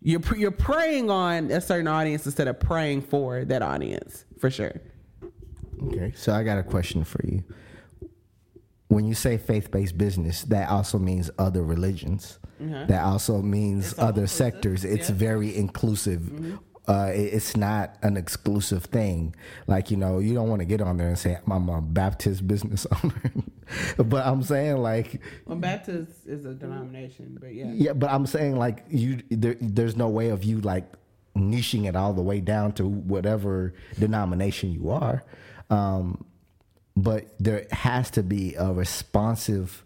[0.00, 4.80] you're you're preying on a certain audience instead of praying for that audience for sure
[5.86, 7.44] Okay, so I got a question for you.
[8.88, 12.38] When you say faith-based business, that also means other religions.
[12.60, 12.86] Mm-hmm.
[12.86, 14.84] That also means all other inclusive, sectors.
[14.84, 15.16] It's yeah.
[15.16, 16.20] very inclusive.
[16.20, 16.56] Mm-hmm.
[16.88, 19.34] Uh, it's not an exclusive thing.
[19.66, 22.48] Like you know, you don't want to get on there and say I'm a Baptist
[22.48, 23.32] business owner,
[23.98, 28.56] but I'm saying like well baptist is a denomination but yeah yeah, but I'm saying
[28.56, 30.86] like you there, there's no way of you like
[31.36, 35.22] niching it all the way down to whatever denomination you are.
[35.70, 36.24] Um,
[36.96, 39.84] but there has to be a responsive,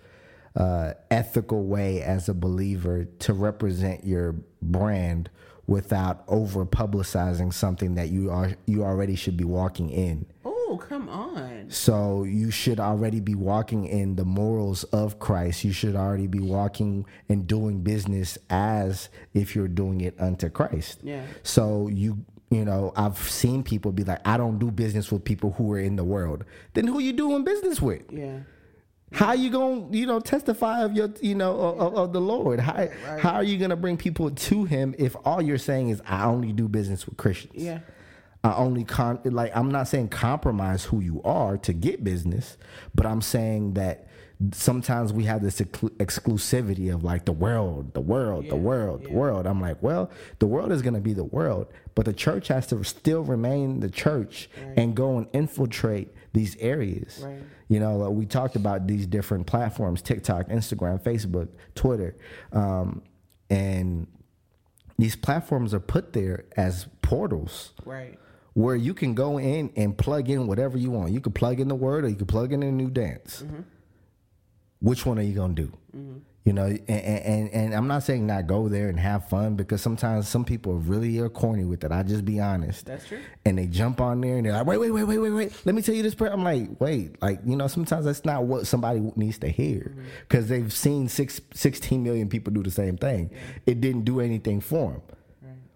[0.56, 5.28] uh, ethical way as a believer to represent your brand
[5.66, 10.26] without over publicizing something that you are you already should be walking in.
[10.44, 15.64] oh come on So you should already be walking in the morals of Christ.
[15.64, 20.98] You should already be walking and doing business as if you're doing it unto Christ.
[21.02, 21.24] Yeah.
[21.42, 25.52] So you you know, I've seen people be like, I don't do business with people
[25.52, 26.44] who are in the world.
[26.74, 28.02] Then who you doing business with?
[28.12, 28.40] yeah
[29.12, 32.60] How you gonna you know testify of your you know of, of the Lord?
[32.60, 36.24] How how are you gonna bring people to Him if all you're saying is I
[36.24, 37.62] only do business with Christians?
[37.62, 37.80] yeah
[38.44, 42.56] I only con like I'm not saying compromise who you are to get business,
[42.94, 44.08] but I'm saying that
[44.52, 49.12] sometimes we have this exclu- exclusivity of like the world, the world, the world, the
[49.12, 49.46] world.
[49.46, 52.66] I'm like, well, the world is going to be the world, but the church has
[52.68, 57.20] to still remain the church and go and infiltrate these areas.
[57.24, 57.42] Right.
[57.68, 62.16] You know, uh, we talked about these different platforms: TikTok, Instagram, Facebook, Twitter,
[62.52, 63.02] um,
[63.48, 64.06] and
[64.98, 68.18] these platforms are put there as portals right
[68.54, 71.10] where you can go in and plug in whatever you want.
[71.10, 73.42] You can plug in the word or you can plug in a new dance.
[74.82, 75.72] Which one are you gonna do?
[75.96, 76.18] Mm-hmm.
[76.44, 79.80] You know, and, and and I'm not saying not go there and have fun because
[79.80, 81.92] sometimes some people really are corny with it.
[81.92, 82.86] I just be honest.
[82.86, 83.20] That's true.
[83.44, 85.52] And they jump on there and they're like, wait, wait, wait, wait, wait, wait.
[85.64, 86.32] Let me tell you this prayer.
[86.32, 90.02] I'm like, wait, like you know, sometimes that's not what somebody needs to hear mm-hmm.
[90.28, 93.30] because they've seen six, 16 million people do the same thing.
[93.64, 95.02] It didn't do anything for them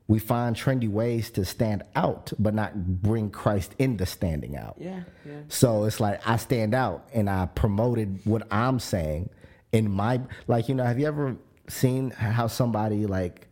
[0.08, 4.76] we find trendy ways to stand out, but not bring Christ into standing out.
[4.78, 9.30] yeah yeah So it's like I stand out and I promoted what I'm saying
[9.72, 11.36] in my like you know have you ever
[11.68, 13.48] seen how somebody like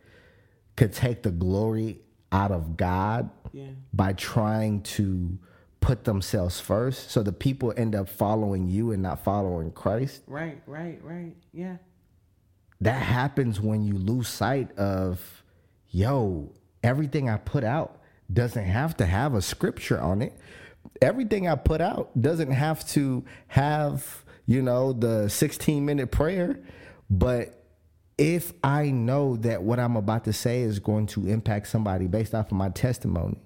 [0.77, 1.99] could take the glory
[2.31, 3.67] out of God Yeah.
[3.93, 5.37] by trying to
[5.81, 10.61] put themselves first so the people end up following you and not following Christ right
[10.65, 11.77] right right yeah
[12.81, 15.43] that happens when you lose sight of
[15.95, 16.51] yo
[16.83, 18.01] everything i put out
[18.33, 20.33] doesn't have to have a scripture on it
[21.01, 26.59] everything i put out doesn't have to have you know the 16 minute prayer
[27.09, 27.63] but
[28.17, 32.35] if i know that what i'm about to say is going to impact somebody based
[32.35, 33.37] off of my testimony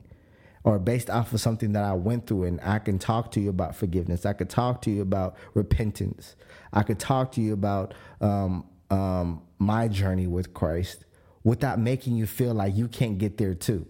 [0.63, 3.49] or based off of something that I went through, and I can talk to you
[3.49, 4.25] about forgiveness.
[4.25, 6.35] I could talk to you about repentance.
[6.73, 11.05] I could talk to you about um, um, my journey with Christ
[11.49, 13.83] without making you feel like you can't get there too.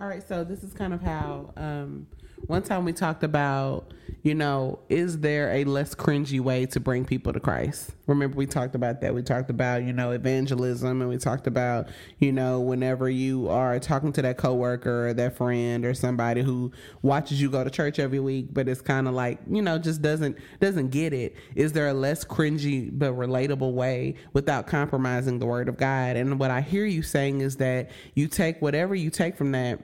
[0.00, 2.08] All right, so this is kind of how um,
[2.46, 7.04] one time we talked about, you know, is there a less cringy way to bring
[7.04, 7.92] people to Christ?
[8.06, 9.14] Remember, we talked about that.
[9.14, 13.78] We talked about, you know, evangelism, and we talked about, you know, whenever you are
[13.78, 17.98] talking to that coworker or that friend or somebody who watches you go to church
[17.98, 21.34] every week, but it's kind of like, you know, just doesn't doesn't get it.
[21.54, 26.16] Is there a less cringy but relatable way without compromising the Word of God?
[26.16, 29.80] And what I hear you saying is that you take whatever you take from that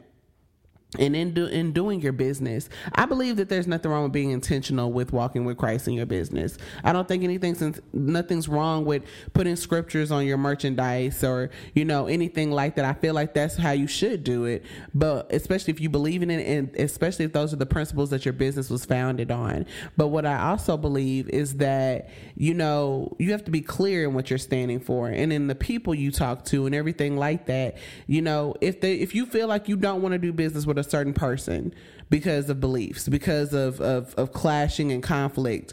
[0.98, 4.31] and in, do, in doing your business i believe that there's nothing wrong with being
[4.31, 6.59] intentional with walking with christ in your business.
[6.85, 11.85] I don't think anything since nothing's wrong with putting scriptures on your merchandise or you
[11.85, 12.85] know anything like that.
[12.85, 14.64] I feel like that's how you should do it.
[14.94, 18.24] But especially if you believe in it and especially if those are the principles that
[18.24, 19.66] your business was founded on.
[19.96, 24.14] But what i also believe is that you know you have to be clear in
[24.14, 27.76] what you're standing for and in the people you talk to and everything like that.
[28.07, 30.79] You know if they if you feel like you don't want to do business with
[30.81, 31.73] a certain person
[32.11, 35.73] because of beliefs, because of, of, of clashing and conflict,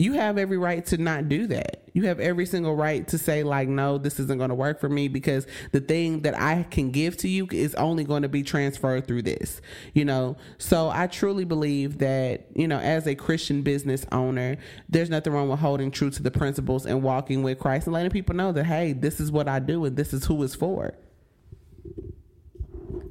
[0.00, 1.82] you have every right to not do that.
[1.92, 4.88] You have every single right to say, like, no, this isn't going to work for
[4.88, 8.42] me because the thing that I can give to you is only going to be
[8.42, 9.60] transferred through this,
[9.92, 10.38] you know?
[10.56, 14.56] So I truly believe that, you know, as a Christian business owner,
[14.88, 18.10] there's nothing wrong with holding true to the principles and walking with Christ and letting
[18.10, 20.94] people know that, hey, this is what I do and this is who it's for.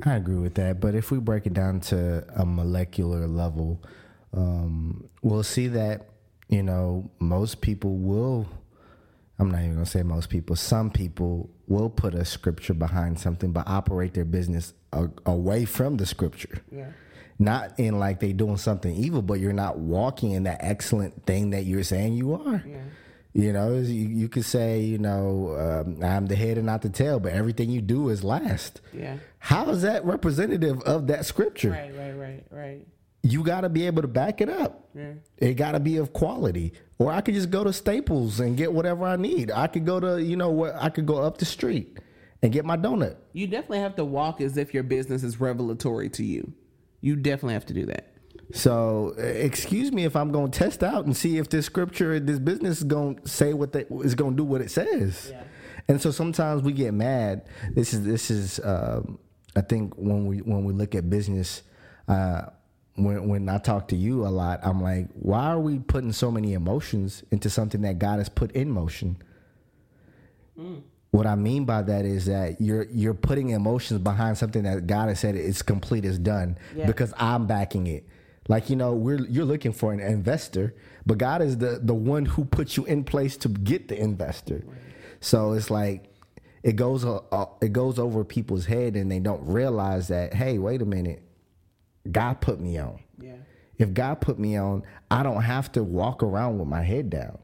[0.03, 0.79] I agree with that.
[0.79, 3.81] But if we break it down to a molecular level,
[4.33, 6.09] um, we'll see that,
[6.47, 8.47] you know, most people will,
[9.37, 13.19] I'm not even going to say most people, some people will put a scripture behind
[13.19, 16.61] something, but operate their business a, away from the scripture.
[16.71, 16.91] Yeah.
[17.37, 21.51] Not in like they doing something evil, but you're not walking in that excellent thing
[21.51, 22.63] that you're saying you are.
[22.67, 22.81] Yeah.
[23.33, 26.89] You know, you, you could say, you know, um, I'm the head and not the
[26.89, 28.81] tail, but everything you do is last.
[28.91, 29.17] Yeah.
[29.37, 31.69] How is that representative of that scripture?
[31.69, 32.87] Right, right, right, right.
[33.21, 34.89] You got to be able to back it up.
[34.95, 35.13] Yeah.
[35.37, 36.73] It got to be of quality.
[36.97, 39.51] Or I could just go to Staples and get whatever I need.
[39.51, 41.99] I could go to, you know, what I could go up the street
[42.41, 43.17] and get my donut.
[43.33, 46.53] You definitely have to walk as if your business is revelatory to you.
[47.01, 48.08] You definitely have to do that.
[48.51, 52.39] So, excuse me if I'm going to test out and see if this scripture, this
[52.39, 55.29] business is going to say what they, is going to do what it says.
[55.31, 55.43] Yeah.
[55.87, 57.47] And so sometimes we get mad.
[57.71, 59.01] This is this is uh,
[59.55, 61.63] I think when we when we look at business.
[62.07, 62.43] Uh,
[62.95, 66.31] when when I talk to you a lot, I'm like, why are we putting so
[66.31, 69.17] many emotions into something that God has put in motion?
[70.59, 70.81] Mm.
[71.11, 75.09] What I mean by that is that you're you're putting emotions behind something that God
[75.09, 76.85] has said it's complete, it's done, yeah.
[76.85, 78.05] because I'm backing it.
[78.49, 82.25] Like you know, we're you're looking for an investor, but God is the the one
[82.25, 84.65] who puts you in place to get the investor.
[85.21, 86.11] So it's like
[86.63, 90.33] it goes uh, uh, it goes over people's head, and they don't realize that.
[90.33, 91.21] Hey, wait a minute,
[92.11, 92.99] God put me on.
[93.21, 93.35] Yeah.
[93.77, 94.81] If God put me on,
[95.11, 97.37] I don't have to walk around with my head down.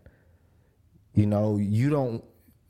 [1.14, 2.24] You know, you don't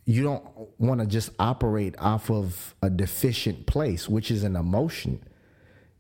[0.04, 0.44] you don't
[0.78, 5.24] want to just operate off of a deficient place, which is an emotion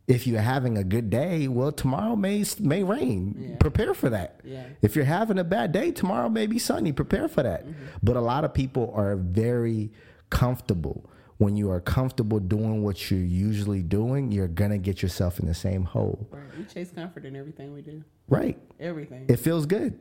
[0.07, 3.35] if you're having a good day, well, tomorrow may may rain.
[3.37, 3.55] Yeah.
[3.57, 4.41] Prepare for that.
[4.43, 4.65] Yeah.
[4.81, 6.91] If you're having a bad day, tomorrow may be sunny.
[6.91, 7.65] Prepare for that.
[7.65, 7.85] Mm-hmm.
[8.03, 9.91] But a lot of people are very
[10.29, 11.09] comfortable.
[11.37, 15.53] When you are comfortable doing what you're usually doing, you're gonna get yourself in the
[15.53, 16.27] same hole.
[16.31, 16.43] Right.
[16.57, 18.03] We chase comfort in everything we do.
[18.29, 18.57] Right.
[18.79, 19.25] Everything.
[19.27, 19.99] It feels good.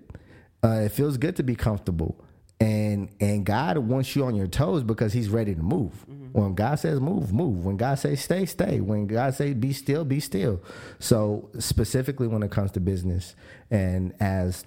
[0.62, 2.24] Uh, it feels good to be comfortable
[2.64, 5.92] and and God wants you on your toes because He's ready to move.
[6.10, 6.40] Mm-hmm.
[6.40, 7.64] When God says move, move.
[7.64, 8.80] When God says stay, stay.
[8.80, 10.62] When God says be still, be still.
[10.98, 13.36] So specifically when it comes to business,
[13.70, 14.64] and as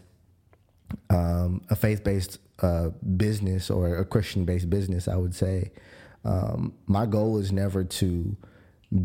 [1.09, 5.71] um, a faith based uh, business or a Christian based business, I would say
[6.23, 8.37] um, my goal is never to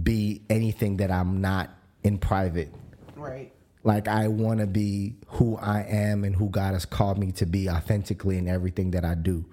[0.02, 1.70] be anything that I'm not
[2.04, 2.72] in private.
[3.16, 3.52] Right.
[3.84, 7.46] Like I want to be who I am and who God has called me to
[7.46, 9.44] be authentically in everything that I do.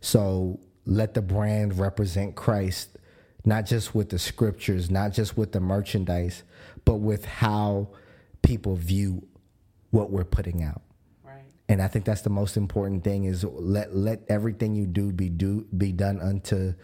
[0.00, 2.98] So let the brand represent Christ,
[3.44, 6.42] not just with the scriptures, not just with the merchandise,
[6.84, 7.88] but with how
[8.42, 9.26] people view
[9.90, 10.82] what we're putting out.
[11.24, 11.42] Right.
[11.68, 15.28] And I think that's the most important thing is let let everything you do be
[15.28, 16.74] do be done unto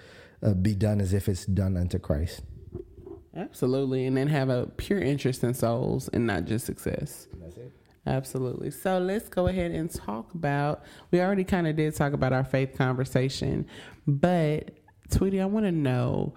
[0.42, 2.42] uh, be done as if it's done unto Christ.
[3.40, 4.06] Absolutely.
[4.06, 7.26] And then have a pure interest in souls and not just success.
[7.40, 7.72] That's it.
[8.06, 8.70] Absolutely.
[8.70, 10.82] So let's go ahead and talk about.
[11.10, 13.66] We already kind of did talk about our faith conversation,
[14.06, 14.70] but
[15.10, 16.34] Tweety, I want to know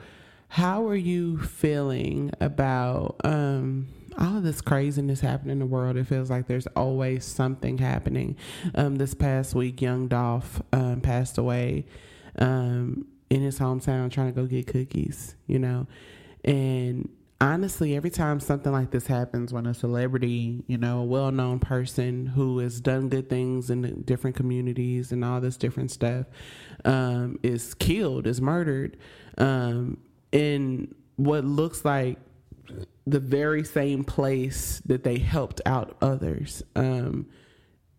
[0.48, 3.88] how are you feeling about um,
[4.18, 5.96] all of this craziness happening in the world?
[5.96, 8.36] It feels like there's always something happening.
[8.74, 11.86] Um, this past week, Young Dolph um, passed away
[12.40, 15.36] um, in his hometown trying to go get cookies.
[15.46, 15.88] You know,
[16.44, 17.10] and
[17.44, 21.60] honestly, every time something like this happens, when a celebrity, you know, a well known
[21.60, 26.26] person who has done good things in different communities and all this different stuff
[26.86, 28.98] um, is killed, is murdered
[29.38, 29.98] um,
[30.32, 32.18] in what looks like
[33.06, 36.64] the very same place that they helped out others.
[36.76, 37.28] Um,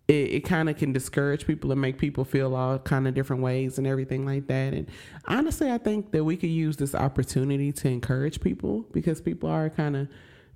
[0.06, 3.42] it, it kind of can discourage people and make people feel all kind of different
[3.42, 4.74] ways and everything like that.
[4.74, 4.88] And
[5.26, 9.70] honestly, I think that we could use this opportunity to encourage people because people are
[9.70, 10.08] kind of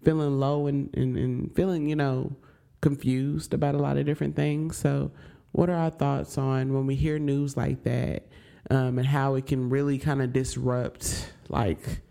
[0.04, 2.36] feeling low and, and, and feeling, you know,
[2.80, 4.76] confused about a lot of different things.
[4.76, 5.10] So,
[5.52, 8.28] what are our thoughts on when we hear news like that
[8.70, 12.02] um, and how it can really kind of disrupt like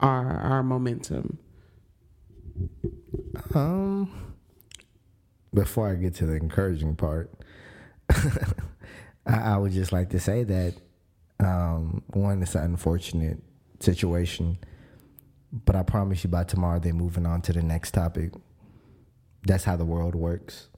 [0.00, 1.38] our our momentum?
[3.54, 4.33] Um,
[5.54, 7.30] before I get to the encouraging part,
[8.10, 8.44] I,
[9.26, 10.74] I would just like to say that
[11.40, 13.38] um, one, it's an unfortunate
[13.80, 14.58] situation,
[15.52, 18.32] but I promise you by tomorrow they're moving on to the next topic.
[19.46, 20.68] That's how the world works,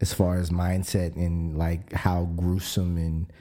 [0.00, 3.32] as far as mindset and like how gruesome and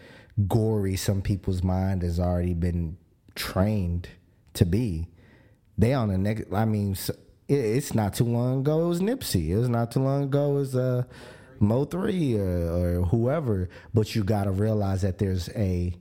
[0.47, 2.97] gory some people's mind has already been
[3.35, 4.09] trained
[4.53, 5.07] to be.
[5.77, 6.51] They on the next.
[6.53, 6.95] I mean,
[7.55, 8.85] it's not too long ago.
[8.85, 9.49] It was Nipsey.
[9.49, 10.51] It was not too long ago.
[10.51, 11.03] It was uh,
[11.61, 13.69] Mo3 or, or whoever.
[13.93, 15.93] But you got to realize that there's a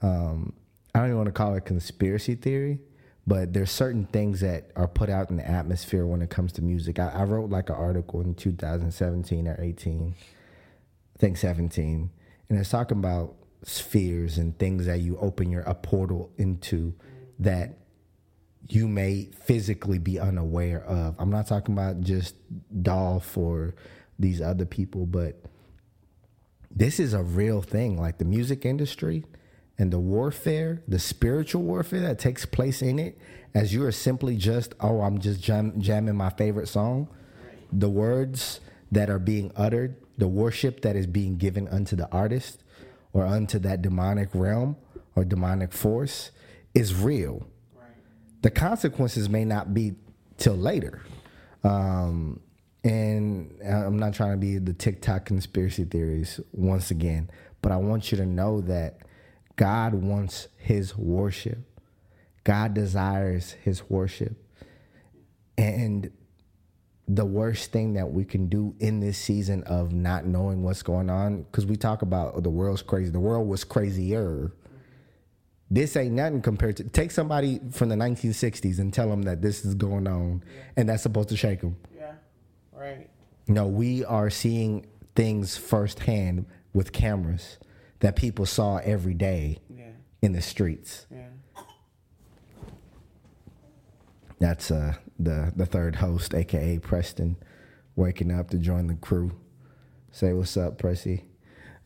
[0.00, 0.52] um,
[0.94, 2.80] I don't even want to call it conspiracy theory,
[3.26, 6.62] but there's certain things that are put out in the atmosphere when it comes to
[6.62, 6.98] music.
[6.98, 12.10] I, I wrote like an article in 2017 or 18, I think 17,
[12.48, 16.94] and it's talking about spheres and things that you open your a portal into
[17.40, 17.76] that
[18.68, 21.16] you may physically be unaware of.
[21.18, 22.34] I'm not talking about just
[22.82, 23.74] Dolph or
[24.18, 25.40] these other people, but
[26.70, 27.98] this is a real thing.
[27.98, 29.24] Like the music industry
[29.78, 33.18] and the warfare, the spiritual warfare that takes place in it,
[33.54, 37.08] as you are simply just, oh, I'm just jam- jamming my favorite song.
[37.72, 38.60] The words
[38.92, 42.62] that are being uttered, the worship that is being given unto the artist
[43.12, 44.76] or unto that demonic realm
[45.16, 46.32] or demonic force
[46.74, 47.46] is real
[48.48, 49.92] the consequences may not be
[50.38, 51.02] till later.
[51.64, 52.40] Um,
[52.82, 57.30] and I'm not trying to be the TikTok conspiracy theories once again,
[57.60, 59.00] but I want you to know that
[59.56, 61.58] God wants his worship.
[62.44, 64.32] God desires his worship.
[65.58, 66.10] And
[67.06, 71.10] the worst thing that we can do in this season of not knowing what's going
[71.10, 73.10] on, because we talk about the world's crazy.
[73.10, 74.54] The world was crazier
[75.70, 79.64] this ain't nothing compared to take somebody from the 1960s and tell them that this
[79.64, 80.62] is going on yeah.
[80.76, 81.76] and that's supposed to shake them.
[81.96, 82.12] Yeah,
[82.72, 83.10] right.
[83.46, 87.58] No, we are seeing things firsthand with cameras
[88.00, 89.90] that people saw every day yeah.
[90.22, 91.06] in the streets.
[91.10, 91.26] Yeah.
[94.38, 97.36] That's uh, the the third host, aka Preston,
[97.96, 99.32] waking up to join the crew.
[100.12, 101.24] Say what's up, Pressy.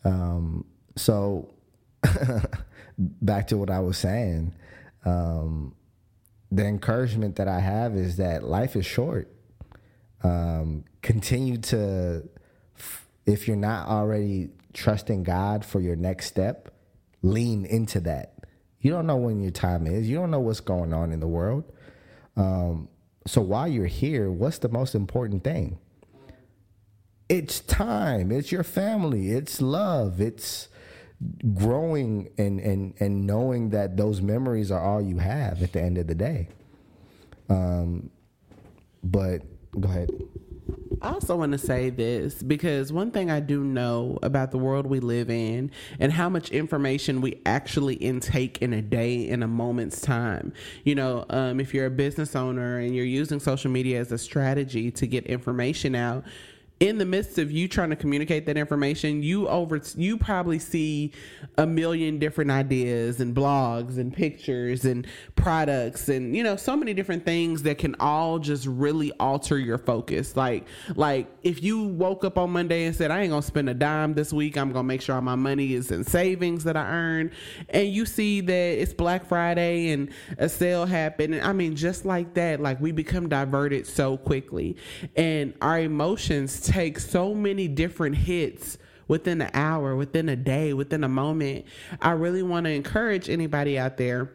[0.04, 0.66] Um,
[0.96, 1.54] so
[2.98, 4.54] back to what I was saying,
[5.04, 5.74] um,
[6.50, 9.28] the encouragement that I have is that life is short.
[10.22, 12.28] Um, continue to,
[13.26, 16.72] if you're not already trusting God for your next step,
[17.22, 18.34] lean into that.
[18.80, 20.08] You don't know when your time is.
[20.08, 21.64] You don't know what's going on in the world.
[22.36, 22.88] Um,
[23.26, 25.78] so while you're here, what's the most important thing?
[27.28, 28.30] It's time.
[28.30, 29.30] It's your family.
[29.30, 30.20] It's love.
[30.20, 30.68] It's
[31.54, 35.98] growing and and and knowing that those memories are all you have at the end
[35.98, 36.48] of the day.
[37.48, 38.10] Um,
[39.02, 39.42] but
[39.78, 40.10] go ahead.
[41.02, 44.86] I also want to say this because one thing I do know about the world
[44.86, 49.48] we live in and how much information we actually intake in a day in a
[49.48, 50.52] moment's time.
[50.84, 54.18] You know, um, if you're a business owner and you're using social media as a
[54.18, 56.24] strategy to get information out,
[56.82, 61.12] in the midst of you trying to communicate that information, you over you probably see
[61.56, 65.06] a million different ideas and blogs and pictures and
[65.36, 69.78] products and you know so many different things that can all just really alter your
[69.78, 70.36] focus.
[70.36, 70.66] Like
[70.96, 74.14] like if you woke up on Monday and said I ain't gonna spend a dime
[74.14, 77.30] this week, I'm gonna make sure all my money is in savings that I earn,
[77.68, 82.04] and you see that it's Black Friday and a sale happened, and I mean just
[82.04, 84.76] like that, like we become diverted so quickly,
[85.14, 91.04] and our emotions take so many different hits within an hour, within a day, within
[91.04, 91.66] a moment.
[92.00, 94.32] I really want to encourage anybody out there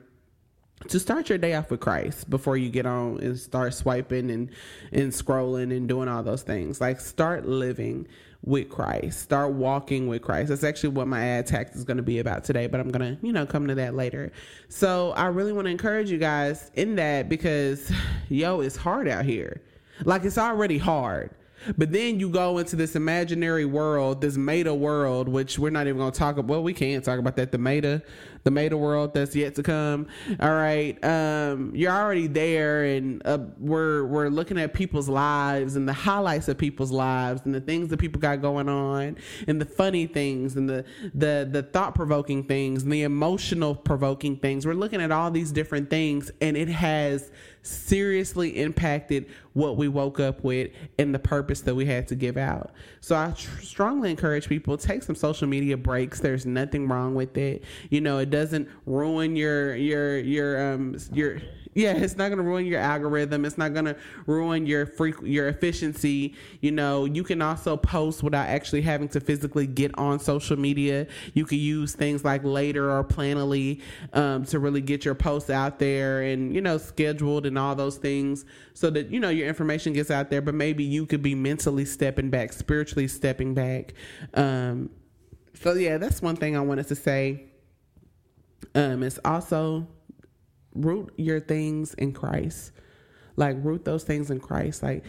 [0.89, 4.51] to start your day off with Christ before you get on and start swiping and
[4.91, 6.79] and scrolling and doing all those things.
[6.79, 8.07] Like start living
[8.43, 9.21] with Christ.
[9.21, 10.49] Start walking with Christ.
[10.49, 13.17] That's actually what my ad text is going to be about today, but I'm going
[13.17, 14.31] to, you know, come to that later.
[14.69, 17.91] So, I really want to encourage you guys in that because
[18.29, 19.61] yo, it's hard out here.
[20.05, 21.31] Like it's already hard.
[21.77, 25.97] But then you go into this imaginary world, this meta world, which we're not even
[25.97, 26.47] going to talk about.
[26.47, 27.51] Well, we can't talk about that.
[27.51, 28.01] The meta,
[28.43, 30.07] the meta world that's yet to come.
[30.39, 35.87] All right, um, you're already there, and uh, we're we're looking at people's lives and
[35.87, 39.65] the highlights of people's lives and the things that people got going on and the
[39.65, 44.65] funny things and the the the thought provoking things and the emotional provoking things.
[44.65, 47.31] We're looking at all these different things, and it has
[47.67, 52.37] seriously impacted what we woke up with and the purpose that we had to give
[52.37, 52.71] out.
[53.01, 56.19] So I tr- strongly encourage people take some social media breaks.
[56.19, 57.63] There's nothing wrong with it.
[57.89, 61.39] You know, it doesn't ruin your your your um your
[61.77, 63.45] yeah, it's not going to ruin your algorithm.
[63.45, 64.91] It's not going to ruin your
[65.23, 66.33] your efficiency.
[66.59, 71.05] You know, you can also post without actually having to physically get on social media.
[71.35, 75.77] You can use things like Later or Planoly um, to really get your posts out
[75.77, 79.93] there and you know scheduled and all those things so that you know your information
[79.93, 80.41] gets out there.
[80.41, 83.93] But maybe you could be mentally stepping back, spiritually stepping back.
[84.33, 84.89] Um,
[85.53, 87.43] so yeah, that's one thing I wanted to say.
[88.73, 89.87] Um, it's also
[90.77, 92.71] root your things in Christ.
[93.35, 94.81] Like root those things in Christ.
[94.83, 95.03] Like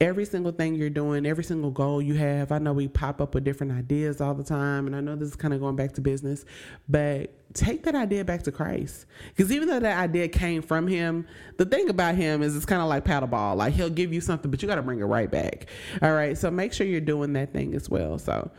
[0.00, 2.52] every single thing you're doing, every single goal you have.
[2.52, 5.30] I know we pop up with different ideas all the time, and I know this
[5.30, 6.44] is kind of going back to business,
[6.88, 9.06] but take that idea back to Christ.
[9.28, 12.82] Because even though that idea came from Him, the thing about Him is it's kind
[12.82, 13.56] of like paddle ball.
[13.56, 15.66] Like He'll give you something, but you got to bring it right back.
[16.02, 18.18] All right, so make sure you're doing that thing as well.
[18.18, 18.50] So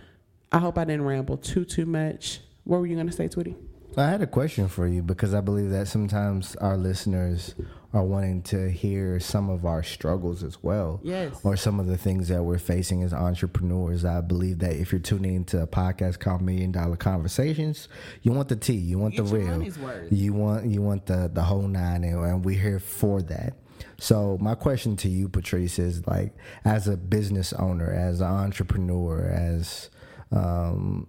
[0.52, 2.40] I hope I didn't ramble too too much.
[2.64, 3.56] What were you going to say, Tweety?
[3.98, 7.56] I had a question for you because I believe that sometimes our listeners
[7.94, 11.00] are wanting to hear some of our struggles as well.
[11.02, 11.40] Yes.
[11.44, 14.04] Or some of the things that we're facing as entrepreneurs.
[14.04, 17.88] I believe that if you're tuning into a podcast called Million Dollar Conversations,
[18.22, 19.64] you want the tea, you want Get the real.
[20.12, 23.54] You want you want the the whole nine and, and we're here for that.
[23.98, 26.34] So my question to you, Patrice, is like
[26.66, 29.90] as a business owner, as an entrepreneur, as
[30.32, 31.08] um,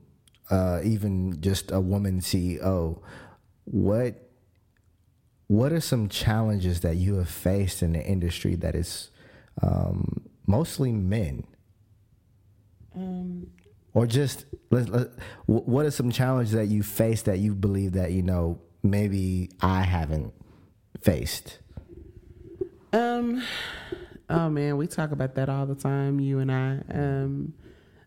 [0.50, 3.00] uh, even just a woman CEO,
[3.64, 4.22] what
[5.48, 9.10] what are some challenges that you have faced in the industry that is
[9.62, 11.44] um, mostly men?
[12.94, 13.48] Um,
[13.94, 15.08] or just let, let,
[15.46, 19.82] what are some challenges that you face that you believe that you know maybe I
[19.82, 20.32] haven't
[21.00, 21.60] faced?
[22.92, 23.42] Um,
[24.28, 26.80] oh man, we talk about that all the time, you and I.
[26.92, 27.54] Um,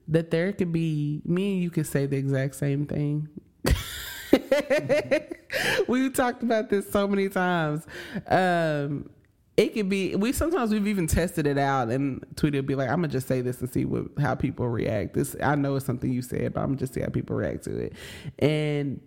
[0.10, 3.30] that there could be me and you could say the exact same thing.
[5.88, 7.86] We've talked about this so many times.
[8.28, 9.10] Um,
[9.56, 12.98] it could be we sometimes we've even tested it out and tweeted be like, I'm
[12.98, 15.14] gonna just say this and see what how people react.
[15.14, 17.66] This I know it's something you said, but I'm gonna just see how people react
[17.66, 17.94] to it.
[18.38, 19.02] And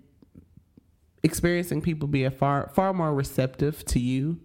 [1.23, 4.39] experiencing people being far far more receptive to you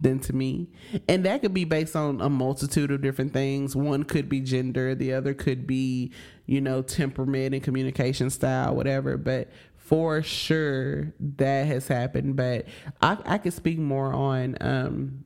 [0.00, 0.68] than to me.
[1.08, 3.74] And that could be based on a multitude of different things.
[3.74, 6.12] One could be gender the other could be
[6.46, 9.16] you know temperament and communication style whatever.
[9.16, 12.36] But for sure that has happened.
[12.36, 12.66] But
[13.00, 15.24] i i could speak more on um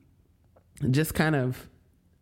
[0.90, 1.68] just kind of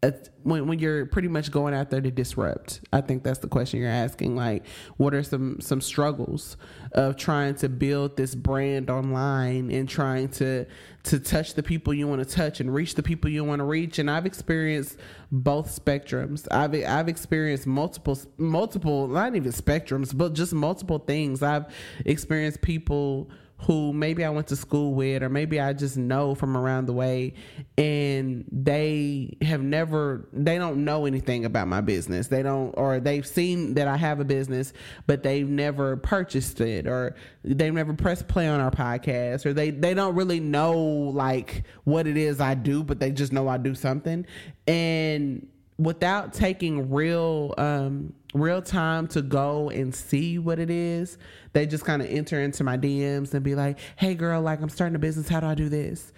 [0.02, 0.10] uh,
[0.42, 3.80] when when you're pretty much going out there to disrupt i think that's the question
[3.80, 4.66] you're asking like
[4.98, 6.56] what are some some struggles
[6.92, 10.66] of trying to build this brand online and trying to
[11.06, 13.64] to touch the people you want to touch and reach the people you want to
[13.64, 13.98] reach?
[13.98, 14.98] And i've experienced
[15.30, 16.46] both spectrums.
[16.50, 21.42] I've i've experienced multiple multiple not even spectrums but just multiple things.
[21.42, 21.66] I've
[22.04, 26.56] experienced people who maybe I went to school with, or maybe I just know from
[26.56, 27.34] around the way,
[27.78, 32.28] and they have never, they don't know anything about my business.
[32.28, 34.72] They don't, or they've seen that I have a business,
[35.06, 39.70] but they've never purchased it, or they've never pressed play on our podcast, or they,
[39.70, 43.56] they don't really know like what it is I do, but they just know I
[43.56, 44.26] do something.
[44.66, 45.48] And
[45.78, 51.18] without taking real um real time to go and see what it is.
[51.52, 54.68] They just kind of enter into my dms and be like hey girl like i'm
[54.68, 55.28] starting a business.
[55.28, 56.12] How do i do this?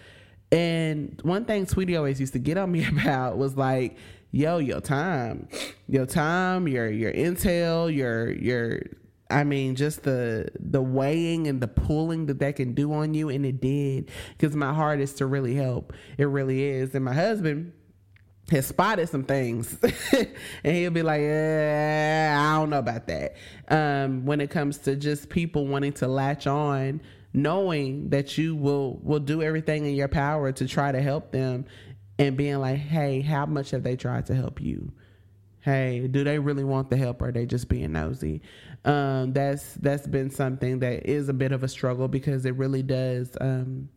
[0.50, 3.96] And one thing sweetie always used to get on me about was like
[4.30, 5.48] yo your time.
[5.86, 8.82] Your time your your intel your your
[9.30, 13.28] I mean, just the the weighing and the pulling that that can do on you,
[13.28, 15.92] and it did because my heart is to really help.
[16.16, 17.72] It really is, and my husband,
[18.50, 19.76] has spotted some things.
[20.64, 23.36] And he'll be like eh, i don't know about that.
[23.68, 27.00] Um, when it comes to just people wanting to latch on
[27.32, 31.66] knowing that you will will do everything in your power to try to help them
[32.18, 34.90] and being like hey how much have they tried to help you?
[35.60, 38.40] Hey do they really want the help or are they just being nosy?
[38.84, 42.82] Um, that's that's been something that is a bit of a struggle because it really
[42.82, 43.88] does um,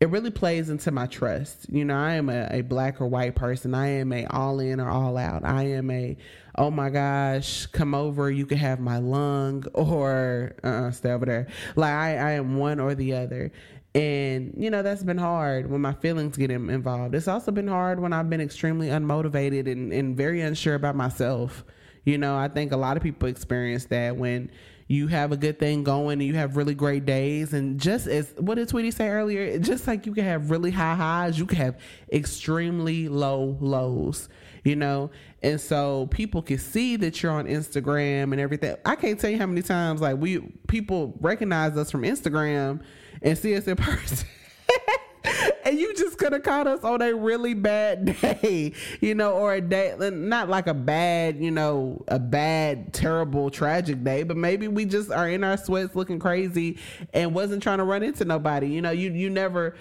[0.00, 1.66] it really plays into my trust.
[1.70, 3.74] You know, I am a, a, black or white person.
[3.74, 5.44] I am a all in or all out.
[5.44, 6.16] I am a,
[6.56, 11.46] oh my gosh, come over, you can have my lung or uh, stay over there.
[11.76, 13.52] Like I, I am one or the other.
[13.94, 17.14] And, you know, that's been hard when my feelings get involved.
[17.14, 21.64] It's also been hard when I've been extremely unmotivated and, and very unsure about myself.
[22.04, 24.50] You know, I think a lot of people experience that when
[24.86, 27.52] you have a good thing going and you have really great days.
[27.54, 30.94] And just as what did Tweety say earlier, just like you can have really high
[30.94, 31.78] highs, you can have
[32.12, 34.28] extremely low lows,
[34.62, 35.10] you know?
[35.42, 38.76] And so people can see that you're on Instagram and everything.
[38.84, 42.82] I can't tell you how many times like we people recognize us from Instagram
[43.22, 44.28] and see us in person.
[45.64, 49.54] and you just could have caught us on a really bad day, you know, or
[49.54, 54.68] a day, not like a bad, you know, a bad, terrible, tragic day, but maybe
[54.68, 56.78] we just are in our sweats looking crazy
[57.12, 58.68] and wasn't trying to run into nobody.
[58.68, 59.74] You know, you, you never,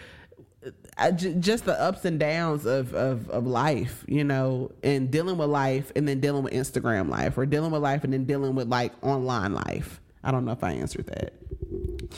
[1.15, 5.91] just the ups and downs of, of, of life, you know, and dealing with life
[5.95, 8.93] and then dealing with Instagram life or dealing with life and then dealing with like
[9.03, 9.99] online life.
[10.23, 11.33] I don't know if I answered that.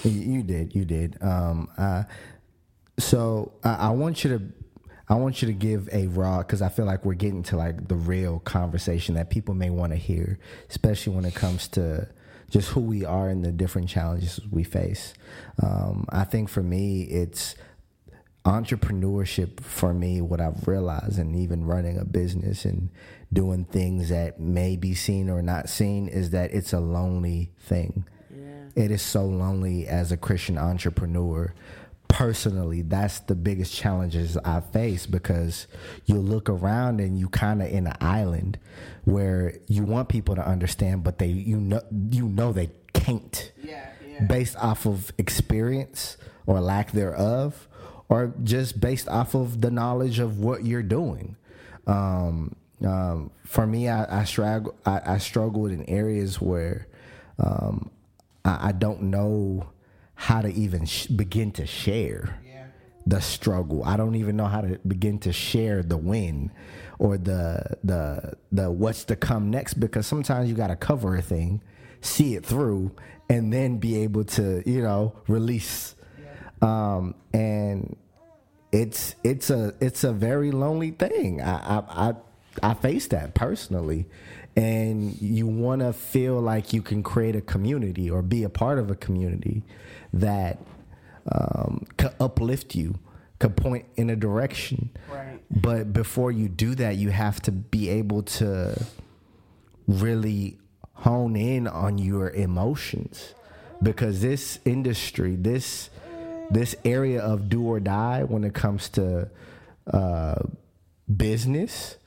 [0.04, 1.18] You did, you did.
[1.22, 2.04] Um, uh,
[2.98, 4.46] so I, I want you to
[5.08, 7.88] I want you to give a raw because I feel like we're getting to like
[7.88, 10.39] the real conversation that people may want to hear,
[10.70, 12.08] especially when it comes to
[12.50, 15.14] just who we are and the different challenges we face.
[15.62, 17.56] Um, I think for me, it's
[18.46, 20.22] entrepreneurship for me.
[20.22, 22.89] What I've realized, and even running a business and
[23.32, 28.06] doing things that may be seen or not seen, is that it's a lonely thing.
[28.36, 28.70] Yeah.
[28.76, 31.54] It is so lonely as a Christian entrepreneur
[32.08, 35.68] personally that's the biggest challenges i face because
[36.06, 38.58] you look around and you kind of in an island
[39.06, 41.82] where you want people to understand but they you know
[42.12, 44.24] you know they can't yeah, yeah.
[44.24, 47.68] based off of experience or lack thereof
[48.08, 51.36] or just based off of the knowledge of what you're doing
[51.88, 56.88] um, um, for me i, I struggle I, I, struggled in areas where
[57.39, 57.91] um,
[58.43, 59.68] I, I don't know
[60.16, 62.66] how to even sh- begin to share yeah.
[63.05, 63.84] the struggle.
[63.84, 66.51] I don't even know how to begin to share the win
[66.97, 71.22] or the the the what's to come next because sometimes you got to cover a
[71.22, 71.61] thing,
[72.01, 72.91] see it through,
[73.30, 75.95] and then be able to you know release.
[76.18, 76.95] Yeah.
[76.95, 77.97] Um, and
[78.72, 81.41] it's it's a it's a very lonely thing.
[81.41, 82.13] I I I,
[82.63, 84.07] I face that personally.
[84.56, 88.80] And you want to feel like you can create a community or be a part
[88.80, 89.64] of a community
[90.14, 90.60] that
[91.30, 92.97] um, could uplift you,
[93.39, 94.91] could point in a direction.
[95.12, 95.39] Right.
[95.51, 98.82] But before you do that, you have to be able to
[99.88, 100.58] really
[100.93, 103.34] hone in on your emotions
[103.84, 105.89] because this industry, this
[106.49, 109.30] this area of do or die when it comes to
[109.91, 110.36] uh,
[111.14, 111.97] business,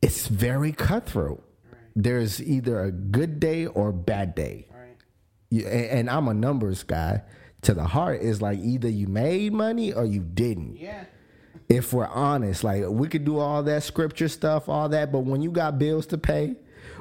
[0.00, 1.45] it's very cutthroat.
[1.96, 4.68] There's either a good day or a bad day.
[4.70, 5.64] Right.
[5.64, 7.22] And I'm a numbers guy
[7.62, 10.76] to the heart is like either you made money or you didn't.
[10.76, 11.04] Yeah.
[11.68, 15.42] If we're honest, like we could do all that scripture stuff, all that, but when
[15.42, 16.54] you got bills to pay,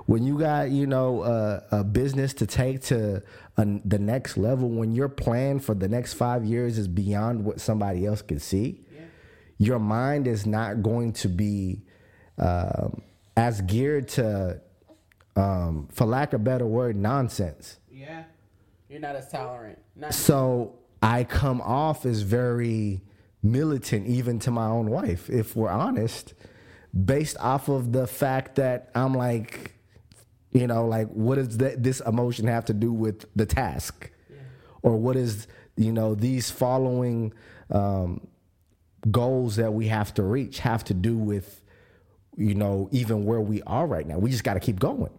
[0.07, 3.21] when you got you know uh, a business to take to
[3.57, 7.59] a, the next level, when your plan for the next five years is beyond what
[7.59, 9.01] somebody else can see, yeah.
[9.57, 11.83] your mind is not going to be
[12.37, 13.01] um,
[13.37, 14.61] as geared to,
[15.35, 17.79] um, for lack of a better word, nonsense.
[17.91, 18.23] Yeah,
[18.89, 19.79] you're not as tolerant.
[19.95, 23.01] Not so I come off as very
[23.43, 26.33] militant, even to my own wife, if we're honest,
[27.05, 29.73] based off of the fact that I'm like,
[30.51, 34.09] you know, like, what does that, this emotion have to do with the task?
[34.29, 34.37] Yeah.
[34.81, 37.33] Or what is, you know, these following
[37.69, 38.27] um,
[39.11, 41.61] goals that we have to reach have to do with,
[42.37, 44.17] you know, even where we are right now?
[44.17, 45.11] We just got to keep going.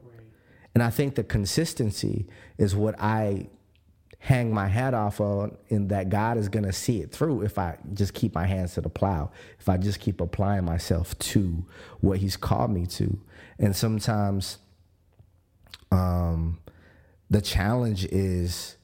[0.77, 2.27] And I think the consistency
[2.59, 3.49] is what I
[4.19, 7.59] hang my hat off on in that God is going to see it through if
[7.59, 11.65] I just keep my hands to the plow, if I just keep applying myself to
[12.01, 13.19] what he's called me to.
[13.59, 14.59] And sometimes
[15.91, 16.59] um
[17.31, 18.76] the challenge is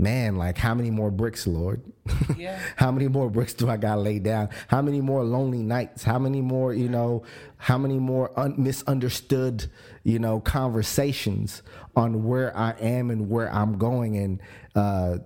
[0.00, 1.82] man, like how many more bricks, Lord?
[2.36, 2.58] Yeah.
[2.76, 4.48] how many more bricks do I got to lay down?
[4.68, 6.02] How many more lonely nights?
[6.02, 7.22] How many more, you know,
[7.58, 9.70] how many more un- misunderstood,
[10.04, 11.62] you know, conversations
[11.94, 14.42] on where I am and where I'm going and
[14.74, 15.18] uh,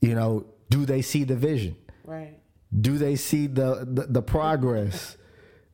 [0.00, 1.76] you know, do they see the vision?
[2.04, 2.38] Right.
[2.80, 5.16] Do they see the the, the progress?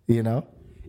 [0.06, 0.46] you know?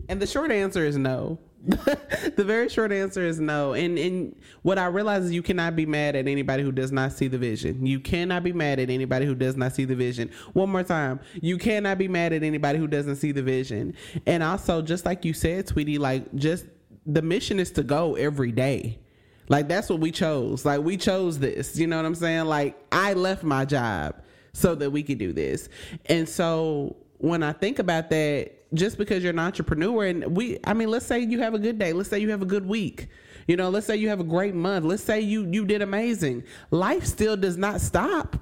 [0.08, 1.38] And the short answer is no.
[2.36, 3.74] the very short answer is no.
[3.74, 7.12] And and what I realize is you cannot be mad at anybody who does not
[7.12, 7.84] see the vision.
[7.84, 10.30] You cannot be mad at anybody who does not see the vision.
[10.54, 11.20] One more time.
[11.42, 13.94] You cannot be mad at anybody who doesn't see the vision.
[14.24, 16.64] And also just like you said, Tweety, like just
[17.04, 18.98] the mission is to go every day.
[19.50, 20.64] Like that's what we chose.
[20.64, 21.76] Like we chose this.
[21.76, 22.46] You know what I'm saying?
[22.46, 24.14] Like I left my job
[24.54, 25.68] so that we could do this.
[26.06, 30.74] And so when I think about that, just because you're an entrepreneur and we I
[30.74, 31.92] mean, let's say you have a good day.
[31.92, 33.08] Let's say you have a good week.
[33.46, 34.84] You know, let's say you have a great month.
[34.84, 36.44] Let's say you you did amazing.
[36.70, 38.36] Life still does not stop.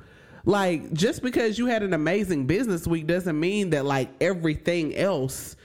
[0.44, 5.56] Like just because you had an amazing business week doesn't mean that like everything else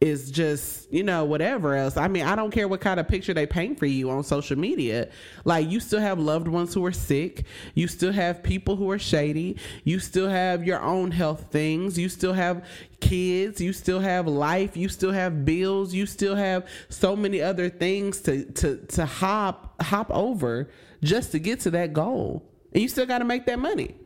[0.00, 1.96] is just you know whatever else.
[1.96, 4.56] I mean i don't care what kind of picture they paint for you on social
[4.56, 5.08] media.
[5.44, 7.44] Like you still have loved ones who are sick.
[7.74, 9.56] You still have people who are shady.
[9.84, 11.98] You still have your own health things.
[11.98, 12.64] You still have
[13.00, 13.60] kids.
[13.60, 14.76] You still have life.
[14.76, 15.92] You still have bills.
[15.92, 20.70] You still have so many other things to to to hop hop over
[21.02, 22.48] just to get to that goal.
[22.72, 23.96] And you still got to make that money.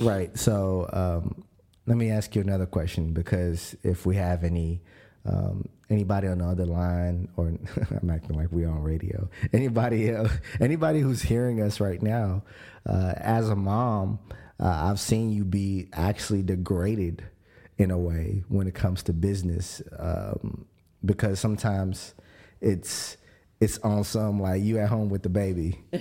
[0.00, 0.36] Right.
[0.38, 1.44] So um,
[1.86, 4.80] let me ask you another question because if we have any
[5.24, 7.46] um, anybody on the other line, or
[8.02, 12.42] I'm acting like we're on radio, anybody else, anybody who's hearing us right now,
[12.86, 14.18] uh, as a mom,
[14.58, 17.24] uh, I've seen you be actually degraded
[17.78, 20.66] in a way when it comes to business um,
[21.04, 22.14] because sometimes
[22.60, 23.16] it's
[23.62, 25.78] it's on some like you at home with the baby.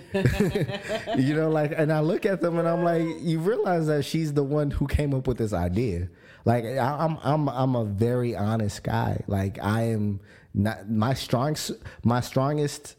[1.16, 4.34] you know, like, and I look at them and I'm like, you realize that she's
[4.34, 6.10] the one who came up with this idea.
[6.46, 9.24] Like, I'm, I'm, I'm a very honest guy.
[9.28, 10.20] Like, I am
[10.54, 11.72] not my strongest,
[12.04, 12.96] my strongest,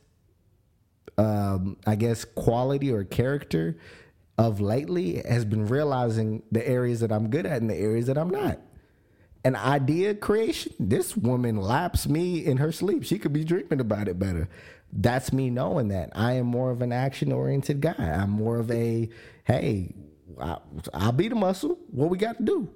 [1.18, 3.78] um, I guess, quality or character
[4.38, 8.16] of lately has been realizing the areas that I'm good at and the areas that
[8.16, 8.58] I'm not
[9.44, 10.72] an idea creation.
[10.78, 13.04] This woman laps me in her sleep.
[13.04, 14.48] She could be dreaming about it better.
[14.92, 16.10] That's me knowing that.
[16.14, 17.94] I am more of an action oriented guy.
[17.98, 19.08] I'm more of a,
[19.44, 19.94] hey,
[20.40, 20.58] I,
[20.94, 21.78] will be the muscle.
[21.90, 22.68] What we got to do?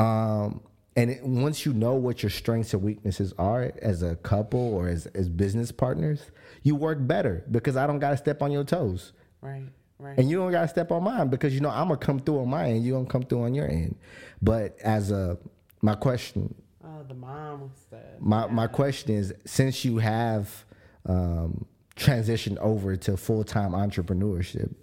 [0.00, 0.62] Um,
[0.96, 4.88] and it, once you know what your strengths and weaknesses are as a couple or
[4.88, 6.30] as, as business partners,
[6.62, 9.12] you work better because I don't got to step on your toes.
[9.40, 9.68] Right.
[10.00, 10.18] Right.
[10.18, 12.48] And you don't gotta step on mine because you know I'm gonna come through on
[12.48, 13.96] my end, you gonna come through on your end.
[14.40, 15.36] But as a
[15.82, 16.54] my question.
[16.82, 18.00] Oh, the mom stuff.
[18.18, 18.52] My yeah.
[18.52, 20.64] my question is, since you have
[21.04, 24.74] um, transitioned over to full time entrepreneurship,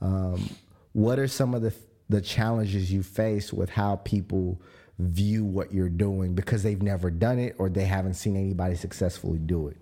[0.00, 0.50] um,
[0.92, 1.72] what are some of the
[2.08, 4.60] the challenges you face with how people
[4.98, 9.38] view what you're doing because they've never done it or they haven't seen anybody successfully
[9.38, 9.76] do it?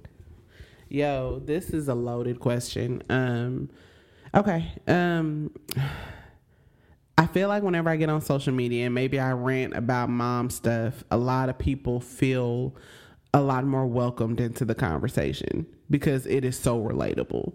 [0.88, 3.02] Yo, this is a loaded question.
[3.08, 3.70] Um,
[4.34, 4.72] okay.
[4.86, 5.50] Um,
[7.18, 10.50] I feel like whenever I get on social media and maybe I rant about mom
[10.50, 12.76] stuff, a lot of people feel
[13.32, 17.54] a lot more welcomed into the conversation because it is so relatable.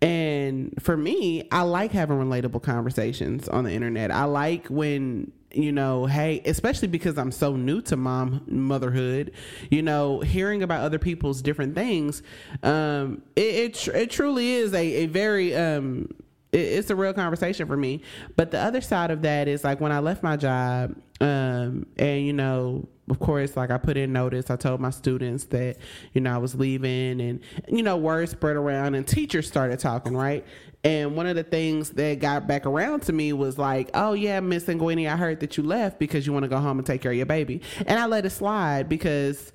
[0.00, 4.10] And for me, I like having relatable conversations on the internet.
[4.10, 9.32] I like when you know, hey, especially because I'm so new to mom motherhood,
[9.70, 12.22] you know, hearing about other people's different things,
[12.62, 16.10] um, it it, it truly is a, a very um,
[16.52, 18.02] it's a real conversation for me.
[18.36, 22.26] But the other side of that is like when I left my job, um, and
[22.26, 25.78] you know, of course, like I put in notice, I told my students that,
[26.12, 30.16] you know, I was leaving and, you know, word spread around and teachers started talking,
[30.16, 30.44] right?
[30.84, 34.40] And one of the things that got back around to me was like, oh, yeah,
[34.40, 37.02] Miss Nguini, I heard that you left because you want to go home and take
[37.02, 37.62] care of your baby.
[37.86, 39.52] And I let it slide because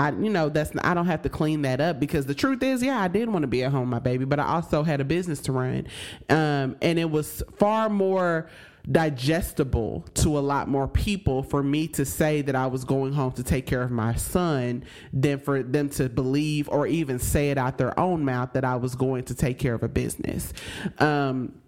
[0.00, 2.82] I, you know, that's I don't have to clean that up because the truth is,
[2.82, 5.04] yeah, I did want to be at home, my baby, but I also had a
[5.04, 5.88] business to run,
[6.30, 8.48] um, and it was far more
[8.90, 13.32] digestible to a lot more people for me to say that I was going home
[13.32, 17.58] to take care of my son than for them to believe or even say it
[17.58, 20.54] out their own mouth that I was going to take care of a business.
[20.96, 21.60] Um,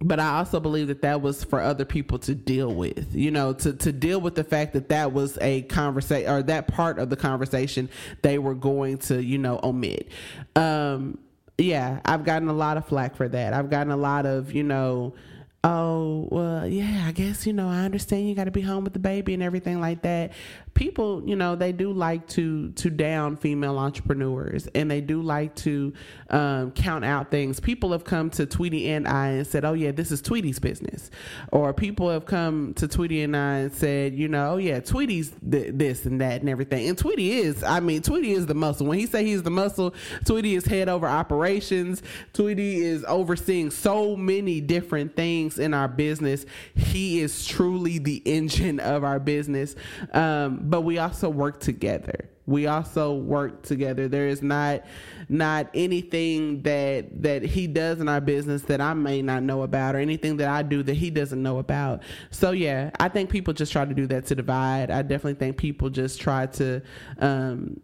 [0.00, 3.52] but I also believe that that was for other people to deal with, you know,
[3.54, 7.10] to, to deal with the fact that that was a conversation or that part of
[7.10, 7.88] the conversation
[8.22, 10.08] they were going to, you know, omit.
[10.54, 11.18] Um,
[11.56, 13.52] yeah, I've gotten a lot of flack for that.
[13.52, 15.14] I've gotten a lot of, you know,
[15.64, 18.92] oh well yeah i guess you know i understand you got to be home with
[18.92, 20.30] the baby and everything like that
[20.78, 25.52] people you know they do like to to down female entrepreneurs and they do like
[25.56, 25.92] to
[26.30, 27.58] um, count out things.
[27.58, 31.10] People have come to tweety and i and said oh yeah this is tweety's business.
[31.50, 35.32] Or people have come to tweety and i and said you know oh yeah tweety's
[35.50, 36.88] th- this and that and everything.
[36.88, 38.86] And tweety is i mean tweety is the muscle.
[38.86, 39.92] When he say he's the muscle
[40.24, 42.04] tweety is head over operations.
[42.34, 46.46] Tweety is overseeing so many different things in our business.
[46.76, 49.74] He is truly the engine of our business.
[50.12, 52.28] Um, but we also work together.
[52.46, 54.08] We also work together.
[54.08, 54.84] There is not
[55.28, 59.94] not anything that that he does in our business that I may not know about
[59.94, 62.02] or anything that I do that he doesn't know about.
[62.30, 64.90] So yeah, I think people just try to do that to divide.
[64.90, 66.82] I definitely think people just try to
[67.18, 67.80] um,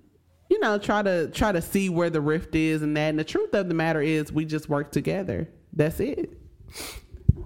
[0.50, 3.08] you know, try to try to see where the rift is and that.
[3.08, 5.48] And the truth of the matter is, we just work together.
[5.72, 6.38] That's it.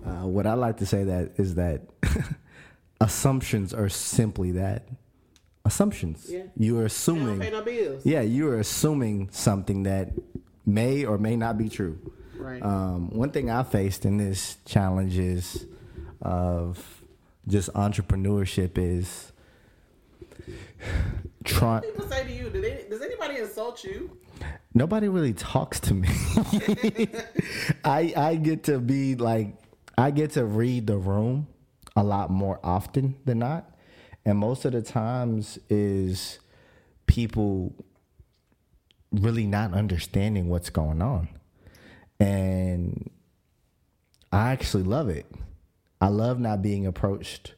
[0.05, 1.83] Uh, what I like to say that is that
[3.01, 4.89] assumptions are simply that
[5.69, 6.27] assumptions.
[6.29, 6.43] Yeah.
[6.57, 7.41] You are assuming.
[7.41, 8.05] pay no bills.
[8.05, 10.11] Yeah, you are assuming something that
[10.67, 11.99] may or may not be true.
[12.37, 12.63] Right.
[12.63, 15.67] Um, one thing I faced in this challenge is
[16.21, 17.03] of
[17.47, 19.33] just entrepreneurship is
[21.45, 21.83] trying.
[21.83, 24.19] People say to you, "Did they, does anybody insult you?"
[24.75, 26.09] nobody really talks to me.
[27.85, 29.55] I I get to be like
[29.97, 31.49] I get to read the room
[31.97, 33.71] a lot more often than not.
[34.29, 36.39] And most of the times is
[37.07, 37.73] people
[39.11, 41.31] really not understanding what's going on.
[42.21, 43.09] And
[44.31, 45.25] I actually love it.
[46.03, 47.55] I love not being approached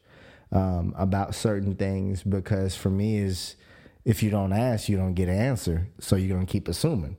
[0.52, 3.56] um, about certain things because for me is
[4.04, 5.88] if you don't ask, you don't get an answer.
[5.98, 7.16] So you're gonna keep assuming.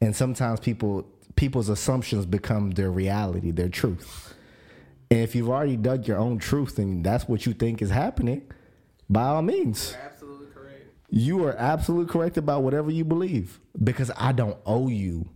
[0.00, 4.32] And sometimes people people's assumptions become their reality, their truth.
[5.10, 8.42] And if you've already dug your own truth and that's what you think is happening,
[9.10, 10.86] by all means, Absolutely correct.
[11.10, 15.28] you are absolutely correct about whatever you believe because I don't owe you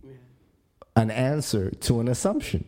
[0.95, 2.65] an answer to an assumption.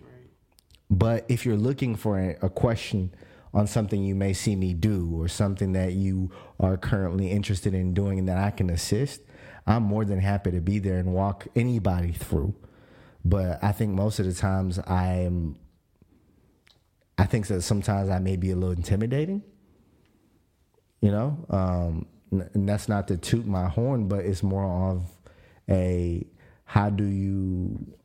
[0.92, 3.14] But if you're looking for a, a question
[3.54, 7.94] on something you may see me do or something that you are currently interested in
[7.94, 9.22] doing and that I can assist,
[9.66, 12.56] I'm more than happy to be there and walk anybody through.
[13.26, 15.58] But I think most of the times I am,
[17.18, 19.44] I think that sometimes I may be a little intimidating
[21.02, 25.04] you know um, and that's not to toot my horn but it's more of
[25.70, 26.26] a
[26.66, 27.96] how do you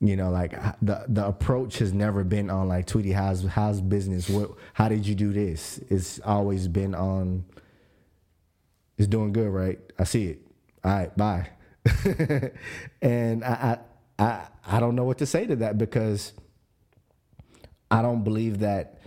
[0.00, 0.52] you know like
[0.82, 4.28] the the approach has never been on like tweety how's how's business?
[4.28, 5.78] What how did you do this?
[5.88, 7.44] It's always been on
[8.96, 9.78] it's doing good right?
[9.98, 10.40] I see it.
[10.84, 11.50] All right bye.
[13.02, 13.78] And I,
[14.18, 16.32] I i i don't know what to say to that because
[17.90, 18.97] I don't believe that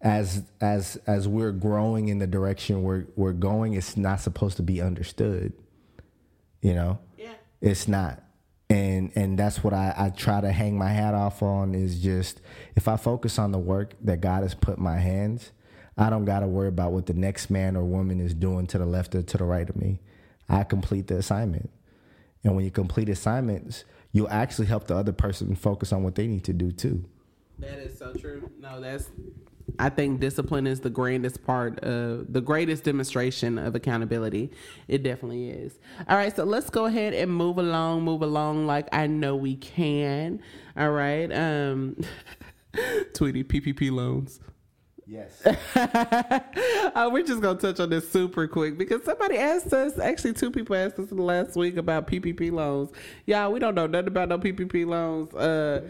[0.00, 4.62] as as as we're growing in the direction we're we're going, it's not supposed to
[4.62, 5.52] be understood.
[6.60, 7.34] You know, Yeah.
[7.60, 8.22] it's not,
[8.70, 12.40] and and that's what I I try to hang my hat off on is just
[12.76, 15.52] if I focus on the work that God has put in my hands,
[15.96, 18.78] I don't got to worry about what the next man or woman is doing to
[18.78, 20.00] the left or to the right of me.
[20.48, 21.70] I complete the assignment,
[22.44, 26.26] and when you complete assignments, you'll actually help the other person focus on what they
[26.26, 27.04] need to do too.
[27.58, 28.50] That is so true.
[28.60, 29.10] No, that's.
[29.78, 34.50] I think discipline is the grandest part of the greatest demonstration of accountability.
[34.88, 35.78] It definitely is.
[36.08, 39.56] All right, so let's go ahead and move along, move along like I know we
[39.56, 40.40] can.
[40.76, 41.30] All right.
[41.32, 41.96] Um
[43.14, 44.40] Tweety PPP loans.
[45.08, 45.42] Yes.
[45.74, 49.98] uh, we're just gonna touch on this super quick because somebody asked us.
[49.98, 52.90] Actually, two people asked us last week about PPP loans.
[53.24, 55.32] Y'all, we don't know nothing about no PPP loans.
[55.34, 55.80] Uh,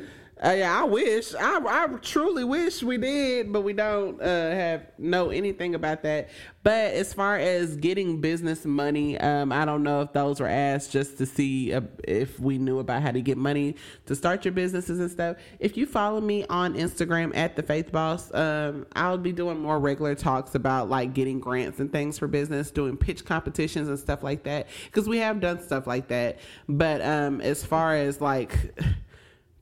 [0.44, 1.34] uh, yeah, I wish.
[1.34, 6.28] I, I truly wish we did, but we don't uh, have know anything about that.
[6.62, 10.92] But as far as getting business money, um, I don't know if those were asked
[10.92, 13.74] just to see uh, if we knew about how to get money
[14.06, 15.38] to start your businesses and stuff.
[15.58, 19.80] If you follow me on Instagram at the Faith Boss, um, I'll be doing more
[19.80, 24.22] regular talks about like getting grants and things for business, doing pitch competitions and stuff
[24.22, 24.68] like that.
[24.86, 26.38] Because we have done stuff like that.
[26.68, 28.56] But um, as far as like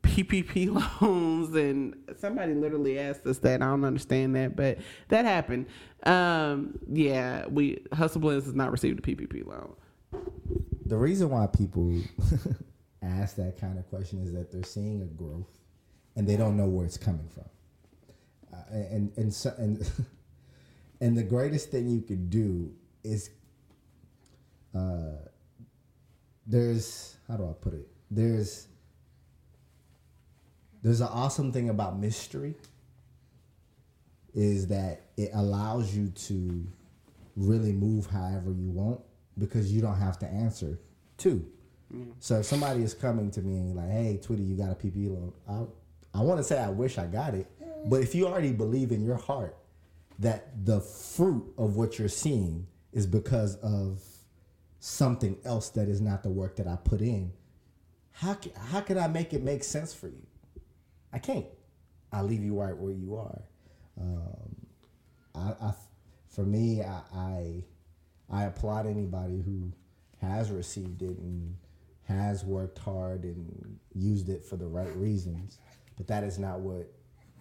[0.06, 3.62] PPP loans and somebody literally asked us that.
[3.62, 4.78] I don't understand that, but
[5.08, 5.66] that happened.
[6.04, 9.74] Um, yeah, we Hustle Blends has not received a PPP loan.
[10.84, 12.00] the reason why people
[13.02, 15.58] ask that kind of question is that they're seeing a growth
[16.14, 17.44] and they don't know where it's coming from.
[18.52, 19.90] Uh, and and so, and
[21.00, 22.72] and the greatest thing you could do
[23.04, 23.30] is
[24.74, 25.16] uh,
[26.46, 27.88] there's how do I put it?
[28.10, 28.68] There's
[30.86, 32.54] there's an awesome thing about mystery
[34.34, 36.64] is that it allows you to
[37.34, 39.00] really move however you want
[39.36, 40.78] because you don't have to answer
[41.18, 41.44] to.
[41.92, 42.12] Mm.
[42.20, 45.08] So if somebody is coming to me and like, "Hey, Twitter, you got a PPP
[45.08, 47.50] loan," I I want to say I wish I got it,
[47.86, 49.56] but if you already believe in your heart
[50.20, 54.04] that the fruit of what you're seeing is because of
[54.78, 57.32] something else that is not the work that I put in,
[58.12, 60.22] how how can I make it make sense for you?
[61.12, 61.46] I can't.
[62.12, 63.42] I leave you right where you are.
[64.00, 64.56] Um,
[65.34, 65.74] I, I,
[66.28, 67.64] for me, I, I,
[68.30, 69.72] I applaud anybody who
[70.20, 71.56] has received it and
[72.04, 75.58] has worked hard and used it for the right reasons.
[75.96, 76.90] But that is not what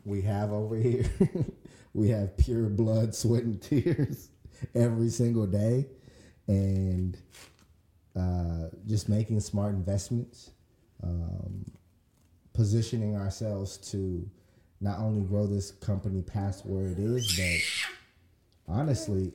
[0.06, 1.06] we have over here.
[1.94, 4.30] we have pure blood, sweat, and tears
[4.76, 5.88] every single day,
[6.48, 7.18] and
[8.16, 10.52] uh, just making smart investments,
[11.04, 11.66] um,
[12.56, 14.30] positioning ourselves to
[14.82, 17.40] not only grow this company past where it is,
[18.68, 19.34] but honestly,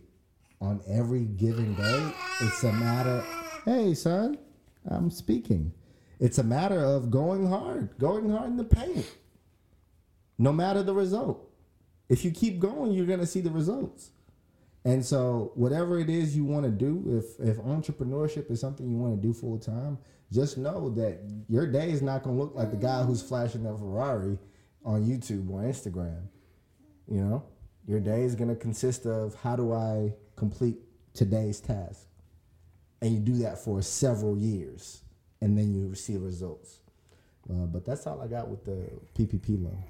[0.60, 3.24] on every given day, it's a matter.
[3.64, 4.38] Hey, son,
[4.86, 5.72] I'm speaking.
[6.18, 9.06] It's a matter of going hard, going hard in the paint,
[10.38, 11.50] no matter the result.
[12.08, 14.10] If you keep going, you're going to see the results.
[14.84, 18.96] And so, whatever it is you want to do, if if entrepreneurship is something you
[18.96, 19.98] want to do full time,
[20.32, 23.66] just know that your day is not going to look like the guy who's flashing
[23.66, 24.38] a Ferrari
[24.84, 26.22] on YouTube or Instagram.
[27.08, 27.44] You know,
[27.86, 30.78] your day is going to consist of how do I complete
[31.12, 32.06] today's task,
[33.02, 35.02] and you do that for several years,
[35.42, 36.80] and then you receive results.
[37.50, 39.82] Uh, but that's all I got with the PPP loan.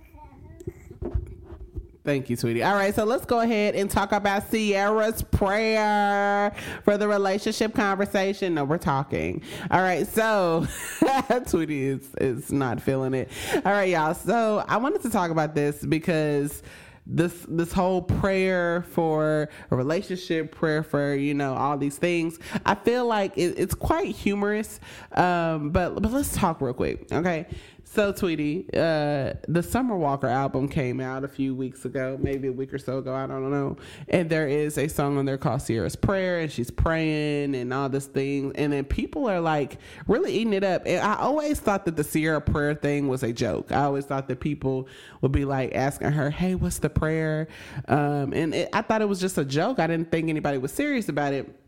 [2.03, 2.63] Thank you, sweetie.
[2.63, 6.51] All right, so let's go ahead and talk about Sierra's prayer
[6.83, 8.55] for the relationship conversation.
[8.55, 9.43] No, we're talking.
[9.71, 10.67] All right, so
[11.47, 13.31] sweetie is is not feeling it.
[13.55, 14.15] All right, y'all.
[14.15, 16.63] So I wanted to talk about this because
[17.07, 22.39] this this whole prayer for a relationship, prayer for you know all these things.
[22.65, 24.81] I feel like it, it's quite humorous,
[25.13, 27.47] um, but but let's talk real quick, okay?
[27.93, 32.53] So, Tweety, uh, the Summer Walker album came out a few weeks ago, maybe a
[32.53, 33.13] week or so ago.
[33.13, 33.79] I don't know.
[34.09, 37.89] And there is a song on there called Ciara's Prayer, and she's praying and all
[37.89, 38.53] this thing.
[38.55, 40.83] And then people are like really eating it up.
[40.87, 43.73] And I always thought that the Sierra prayer thing was a joke.
[43.73, 44.87] I always thought that people
[45.21, 47.49] would be like asking her, "Hey, what's the prayer?"
[47.89, 49.81] Um, and it, I thought it was just a joke.
[49.81, 51.60] I didn't think anybody was serious about it.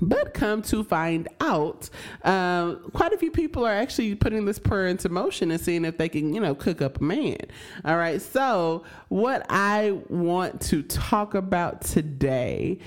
[0.00, 1.90] But come to find out,
[2.22, 5.98] uh, quite a few people are actually putting this prayer into motion and seeing if
[5.98, 7.38] they can, you know, cook up a man.
[7.84, 8.20] All right.
[8.20, 12.78] So, what I want to talk about today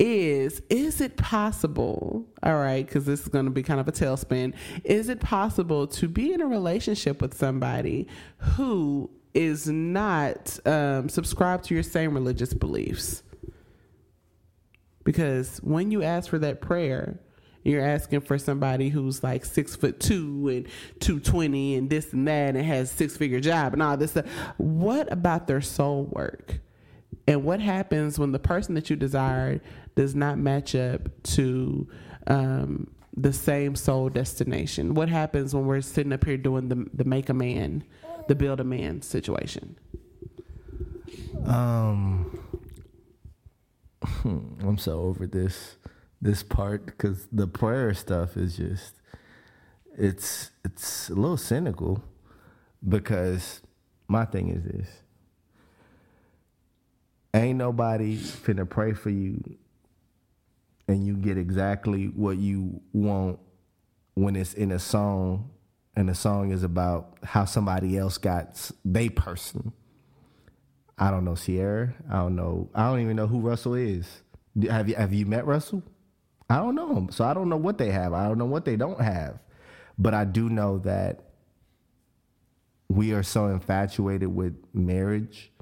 [0.00, 3.92] is is it possible all right because this is going to be kind of a
[3.92, 8.08] tailspin is it possible to be in a relationship with somebody
[8.38, 13.22] who is not um, subscribed to your same religious beliefs
[15.04, 17.20] because when you ask for that prayer,
[17.62, 20.66] you're asking for somebody who's like six foot two and
[21.00, 24.26] 220 and this and that and has six figure job and all this stuff.
[24.56, 26.60] What about their soul work?
[27.26, 29.60] And what happens when the person that you desire
[29.94, 31.86] does not match up to
[32.26, 34.94] um, the same soul destination?
[34.94, 37.84] What happens when we're sitting up here doing the, the make a man,
[38.28, 39.76] the build a man situation?
[41.46, 42.40] Um,
[44.24, 45.76] I'm so over this
[46.22, 48.94] this part because the prayer stuff is just
[49.96, 52.02] it's it's a little cynical
[52.86, 53.60] because
[54.08, 54.88] my thing is this.
[57.32, 59.42] Ain't nobody finna pray for you
[60.88, 63.38] and you get exactly what you want
[64.14, 65.50] when it's in a song
[65.94, 69.72] and the song is about how somebody else got they person
[71.00, 71.94] I don't know Ciara.
[72.10, 72.68] I don't know.
[72.74, 74.06] I don't even know who Russell is.
[74.68, 75.82] Have you have you met Russell?
[76.50, 78.12] I don't know him, so I don't know what they have.
[78.12, 79.38] I don't know what they don't have,
[79.98, 81.20] but I do know that
[82.88, 85.52] we are so infatuated with marriage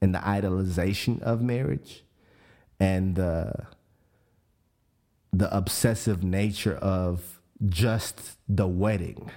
[0.00, 2.02] and the idolization of marriage
[2.80, 3.52] and the
[5.32, 9.30] the obsessive nature of just the wedding,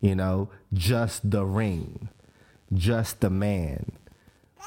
[0.00, 2.10] you know, just the ring,
[2.72, 3.98] just the man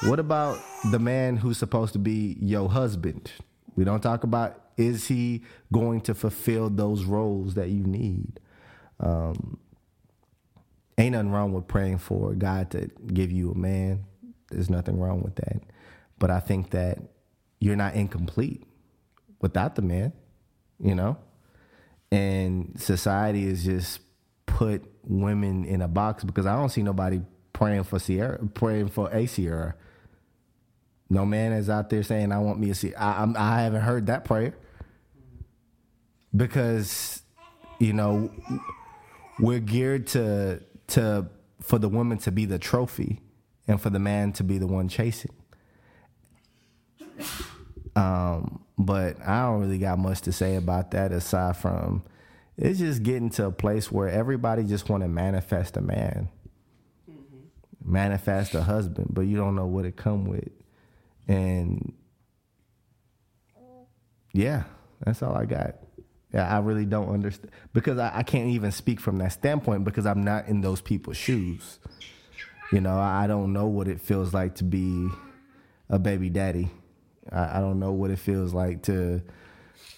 [0.04, 0.60] what about
[0.92, 3.32] the man who's supposed to be your husband?
[3.76, 8.40] We don't talk about is he going to fulfill those roles that you need?
[9.00, 9.60] Um,
[10.98, 14.06] ain't nothing wrong with praying for God to give you a man.
[14.50, 15.62] There's nothing wrong with that.
[16.20, 17.00] But I think that
[17.60, 18.64] you're not incomplete
[19.40, 20.14] without the man,
[20.80, 21.18] you know?
[22.12, 24.02] And society has just
[24.46, 27.22] put women in a box because I don't see nobody
[27.54, 29.76] praying for Ciara, praying for a Ciara.
[31.12, 33.82] No man is out there saying, "I want me to see." I, I'm, I haven't
[33.82, 34.54] heard that prayer
[36.34, 37.22] because
[37.80, 38.32] you know
[39.38, 41.28] we're geared to to
[41.60, 43.20] for the woman to be the trophy
[43.68, 45.34] and for the man to be the one chasing.
[47.98, 52.04] Um, but I don't really got much to say about that aside from
[52.56, 56.30] it's just getting to a place where everybody just want to manifest a man.
[57.84, 60.48] manifest a husband, but you don't know what it come with.
[61.32, 61.94] And
[64.34, 64.64] yeah,
[65.06, 65.76] that's all I got.
[66.34, 70.06] Yeah, I really don't understand because I, I can't even speak from that standpoint because
[70.06, 71.80] I'm not in those people's shoes.
[72.72, 75.10] You know, I don't know what it feels like to be
[75.90, 76.70] a baby daddy.
[77.32, 79.22] I, I don't know what it feels like to,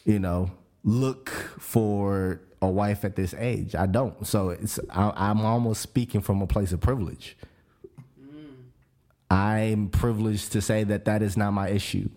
[0.05, 0.51] you know,
[0.83, 1.29] look
[1.59, 3.73] for a wife at this age.
[3.75, 4.25] I don't.
[4.25, 7.37] So it's I, I'm almost speaking from a place of privilege.
[9.33, 12.07] I'm privileged to say that that is not my issue,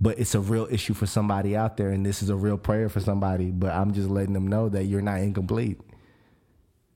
[0.00, 2.88] but it's a real issue for somebody out there, and this is a real prayer
[2.88, 3.52] for somebody.
[3.52, 5.80] But I'm just letting them know that you're not incomplete.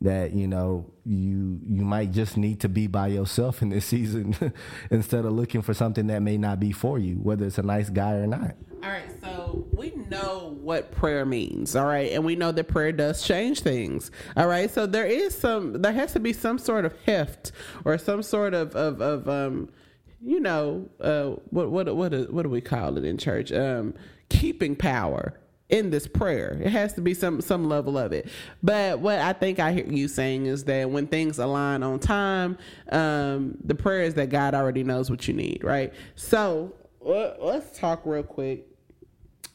[0.02, 4.34] That you know you you might just need to be by yourself in this season
[4.90, 7.90] instead of looking for something that may not be for you, whether it's a nice
[7.90, 8.54] guy or not.
[8.82, 12.90] All right, so we know what prayer means, all right, and we know that prayer
[12.90, 14.68] does change things, all right.
[14.68, 17.52] So there is some, there has to be some sort of heft
[17.84, 19.68] or some sort of of, of um,
[20.20, 23.52] you know, uh, what what what what do we call it in church?
[23.52, 23.94] Um,
[24.28, 25.34] keeping power
[25.72, 26.60] in this prayer.
[26.62, 28.28] It has to be some some level of it.
[28.62, 32.58] But what I think I hear you saying is that when things align on time,
[32.92, 35.92] um, the prayer is that God already knows what you need, right?
[36.14, 38.66] So let's talk real quick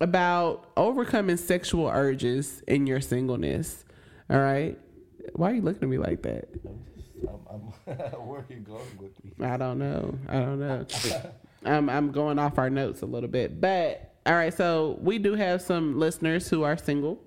[0.02, 3.86] about overcoming sexual urges in your singleness.
[4.30, 4.78] All right.
[5.34, 6.50] Why are you looking at me like that?
[7.28, 7.96] I'm, I'm,
[8.28, 9.46] where are you going with me?
[9.46, 10.18] I don't know.
[10.28, 10.86] I don't know.
[11.66, 14.54] I'm I'm going off our notes a little bit, but all right.
[14.54, 17.20] So we do have some listeners who are single,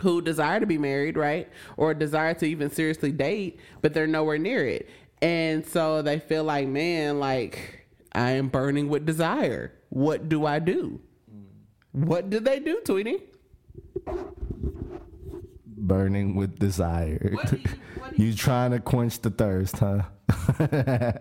[0.00, 4.38] who desire to be married, right, or desire to even seriously date, but they're nowhere
[4.38, 4.88] near it,
[5.20, 9.72] and so they feel like, man, like I am burning with desire.
[9.90, 11.00] What do I do?
[11.92, 13.18] What did they do, Tweety?
[15.66, 17.30] Burning with desire.
[17.34, 17.62] What do you-
[17.98, 20.02] what do you trying to quench the thirst, huh?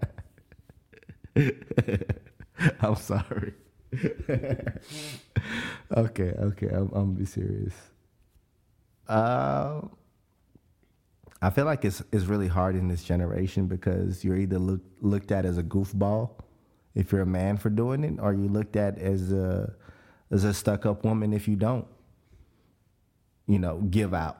[2.82, 3.54] I'm sorry.
[5.96, 7.74] okay, okay, I'm, I'm be serious.
[9.08, 9.82] Uh,
[11.42, 15.32] I feel like it's it's really hard in this generation because you're either look, looked
[15.32, 16.32] at as a goofball
[16.94, 19.74] if you're a man for doing it, or you looked at as a
[20.30, 21.88] as a stuck up woman if you don't.
[23.48, 24.38] You know, give out,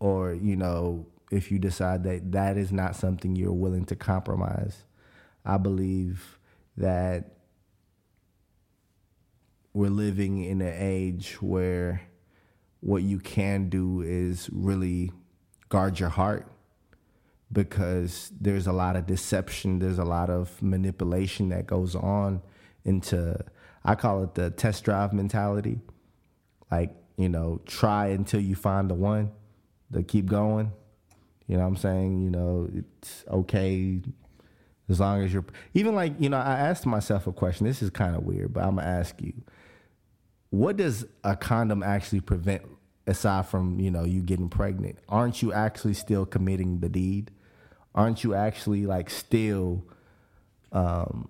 [0.00, 4.84] or you know, if you decide that that is not something you're willing to compromise.
[5.44, 6.38] I believe
[6.76, 7.37] that
[9.78, 12.02] we're living in an age where
[12.80, 15.12] what you can do is really
[15.68, 16.50] guard your heart
[17.52, 22.42] because there's a lot of deception, there's a lot of manipulation that goes on
[22.84, 23.38] into
[23.84, 25.78] I call it the test drive mentality.
[26.72, 29.30] Like, you know, try until you find the one
[29.92, 30.72] to keep going.
[31.46, 32.20] You know what I'm saying?
[32.24, 34.02] You know, it's okay
[34.88, 37.64] as long as you're even like, you know, I asked myself a question.
[37.64, 39.34] This is kind of weird, but I'm gonna ask you.
[40.50, 42.62] What does a condom actually prevent
[43.06, 44.98] aside from, you know, you getting pregnant?
[45.08, 47.30] Aren't you actually still committing the deed?
[47.94, 49.84] Aren't you actually like still
[50.72, 51.28] um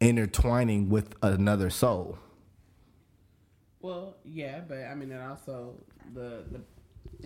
[0.00, 2.18] intertwining with another soul?
[3.80, 5.74] Well, yeah, but I mean, and also
[6.14, 6.60] the the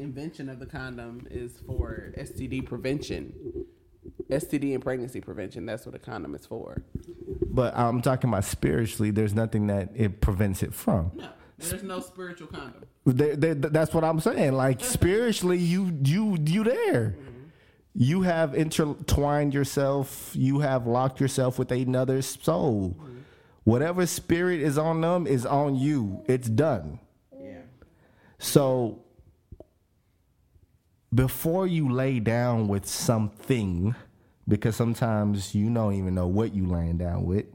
[0.00, 3.32] invention of the condom is for STD prevention,
[4.30, 5.66] STD and pregnancy prevention.
[5.66, 6.82] That's what a condom is for.
[7.46, 9.10] But I'm talking about spiritually.
[9.10, 11.12] There's nothing that it prevents it from.
[11.14, 11.28] No,
[11.58, 12.84] there's no spiritual condom.
[13.04, 14.52] There- there- that's what I'm saying.
[14.54, 17.10] Like spiritually, you you you there.
[17.18, 17.30] Mm-hmm.
[17.96, 20.32] You have intertwined yourself.
[20.34, 22.96] You have locked yourself with another soul.
[22.98, 23.10] Mm-hmm.
[23.64, 26.24] Whatever spirit is on them is on you.
[26.26, 26.98] It's done.
[27.40, 27.60] Yeah.
[28.38, 29.03] So
[31.14, 33.94] before you lay down with something,
[34.48, 37.46] because sometimes you don't even know what you laying down with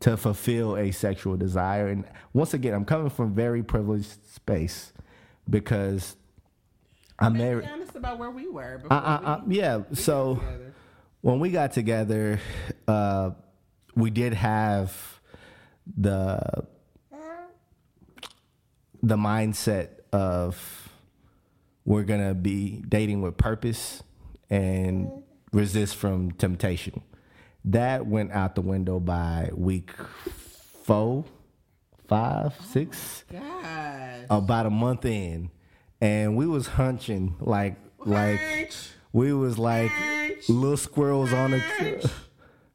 [0.00, 1.88] to fulfill a sexual desire.
[1.88, 4.92] And once again, I'm coming from very privileged space
[5.48, 6.16] because
[7.18, 7.68] I'm married.
[7.72, 8.78] honest about where we were.
[8.78, 9.78] Before I, I, I, we yeah.
[9.78, 10.40] got So
[11.20, 12.40] when we got together,
[12.88, 13.30] uh,
[13.94, 15.20] we did have
[15.96, 16.66] the
[19.04, 20.81] the mindset of
[21.84, 24.02] we're gonna be dating with purpose
[24.50, 25.10] and
[25.52, 27.02] resist from temptation.
[27.64, 29.90] That went out the window by week
[30.84, 31.24] four,
[32.08, 34.26] five, oh six God.
[34.30, 35.50] about a month in,
[36.00, 38.72] and we was hunching like like
[39.12, 39.92] we was like
[40.48, 42.00] little squirrels on a tree.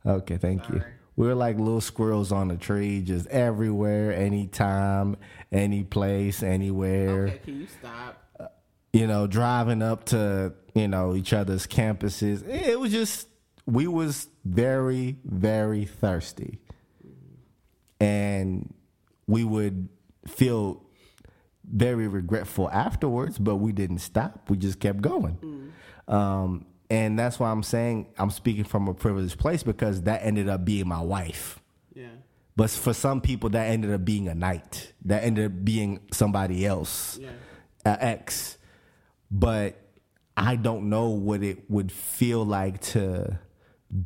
[0.05, 0.81] Okay, thank you.
[1.17, 5.17] We were like little squirrels on a tree, just everywhere, anytime,
[5.51, 7.25] any place, anywhere.
[7.27, 8.23] Okay, can you stop?
[8.93, 12.47] You know, driving up to, you know, each other's campuses.
[12.47, 13.27] It was just
[13.65, 16.59] we was very, very thirsty.
[17.99, 18.73] And
[19.27, 19.89] we would
[20.27, 20.83] feel
[21.69, 24.49] very regretful afterwards, but we didn't stop.
[24.49, 25.71] We just kept going.
[26.07, 30.47] Um, and that's why I'm saying I'm speaking from a privileged place because that ended
[30.47, 31.59] up being my wife.
[31.93, 32.05] Yeah.
[32.55, 34.93] But for some people, that ended up being a night.
[35.05, 37.29] That ended up being somebody else, Yeah.
[37.83, 38.57] an ex.
[39.29, 39.75] But
[40.35, 43.39] I don't know what it would feel like to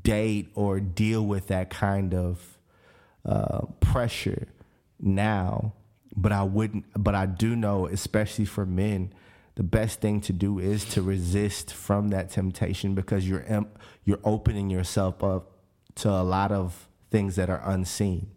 [0.04, 2.58] date or deal with that kind of
[3.26, 4.48] uh, pressure
[5.00, 5.74] now.
[6.16, 6.86] But I wouldn't.
[6.96, 9.14] But I do know, especially for men,
[9.56, 13.46] the best thing to do is to resist from that temptation because you're
[14.04, 15.52] you're opening yourself up
[15.96, 18.32] to a lot of things that are unseen.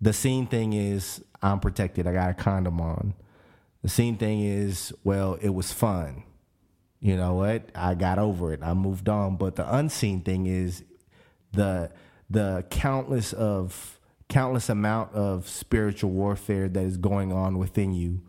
[0.00, 2.06] The seen thing is I'm protected.
[2.06, 3.14] I got a condom on.
[3.86, 6.24] The seen thing is well, it was fun.
[6.98, 7.70] You know what?
[7.72, 8.58] I got over it.
[8.60, 9.36] I moved on.
[9.36, 10.82] But the unseen thing is
[11.52, 11.92] the
[12.28, 18.22] the countless of countless amount of spiritual warfare that is going on within you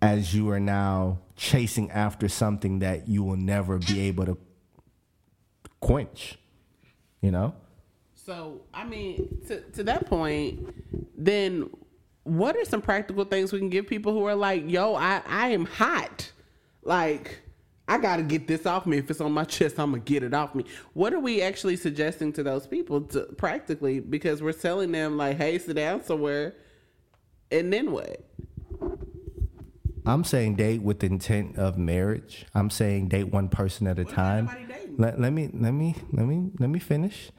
[0.00, 4.38] as you are now chasing after something that you will never be able to
[5.80, 6.38] quench.
[7.20, 7.56] You know?
[8.14, 10.72] So, I mean, to, to that point,
[11.18, 11.68] then
[12.24, 15.48] what are some practical things we can give people who are like, yo, I, I
[15.48, 16.32] am hot.
[16.82, 17.40] Like,
[17.86, 18.98] I got to get this off me.
[18.98, 20.64] If it's on my chest, I'm going to get it off me.
[20.94, 24.00] What are we actually suggesting to those people to, practically?
[24.00, 26.54] Because we're telling them, like, hey, sit down somewhere.
[27.50, 28.24] And then what?
[30.06, 32.46] I'm saying date with intent of marriage.
[32.54, 34.50] I'm saying date one person at a time.
[34.98, 37.30] Let, let me let me let me let me finish.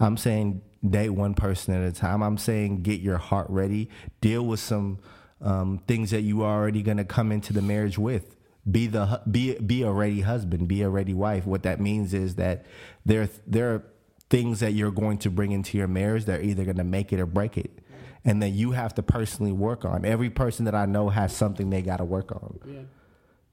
[0.00, 2.22] I'm saying date one person at a time.
[2.22, 3.90] I'm saying get your heart ready.
[4.20, 4.98] Deal with some
[5.40, 8.36] um, things that you are already going to come into the marriage with.
[8.70, 10.68] Be the be be a ready husband.
[10.68, 11.46] Be a ready wife.
[11.46, 12.64] What that means is that
[13.04, 13.84] there there are
[14.30, 17.12] things that you're going to bring into your marriage that are either going to make
[17.12, 17.78] it or break it
[18.24, 20.04] and that you have to personally work on.
[20.04, 22.58] Every person that I know has something they got to work on.
[22.66, 22.80] Yeah.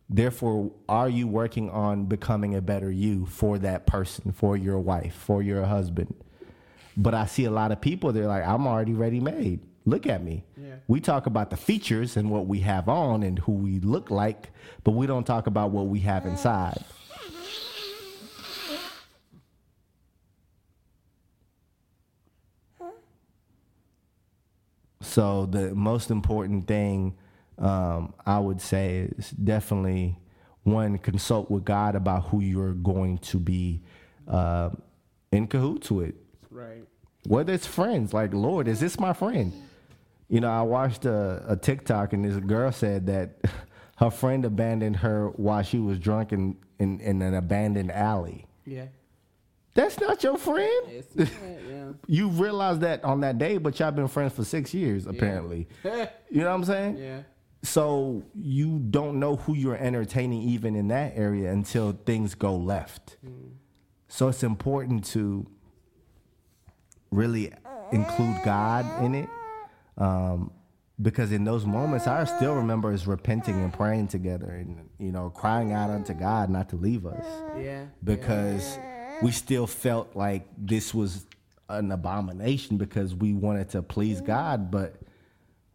[0.10, 5.14] Therefore, are you working on becoming a better you for that person, for your wife,
[5.14, 6.16] for your husband?
[6.98, 9.62] But I see a lot of people, they're like, I'm already ready made.
[9.86, 10.44] Look at me.
[10.58, 10.76] Yeah.
[10.88, 14.52] We talk about the features and what we have on and who we look like,
[14.84, 16.84] but we don't talk about what we have inside.
[25.02, 27.18] So the most important thing
[27.58, 30.18] um, I would say is definitely
[30.64, 33.82] one consult with God about who you're going to be
[34.28, 34.70] uh,
[35.32, 36.16] in cahoots with.
[36.52, 36.84] Right.
[37.26, 39.54] Whether it's friends, like Lord, is this my friend?
[40.28, 43.38] You know, I watched a, a TikTok and this girl said that
[43.98, 48.48] her friend abandoned her while she was drunk in, in, in an abandoned alley.
[48.66, 48.86] Yeah.
[49.74, 50.86] That's not your friend.
[50.88, 51.92] It's, yeah.
[52.08, 55.68] You realized that on that day, but y'all been friends for six years, apparently.
[55.84, 56.10] Yeah.
[56.30, 56.98] You know what I'm saying?
[56.98, 57.22] yeah.
[57.64, 63.18] So you don't know who you're entertaining even in that area until things go left.
[63.26, 63.52] Mm.
[64.08, 65.46] So it's important to
[67.12, 67.52] really
[67.92, 69.30] include God in it.
[69.98, 70.52] Um,
[71.02, 75.30] because in those moments, I still remember us repenting and praying together and, you know,
[75.30, 77.26] crying out unto God not to leave us
[77.58, 77.86] Yeah.
[78.04, 78.78] because
[79.22, 81.26] we still felt like this was
[81.70, 84.96] an abomination because we wanted to please God, but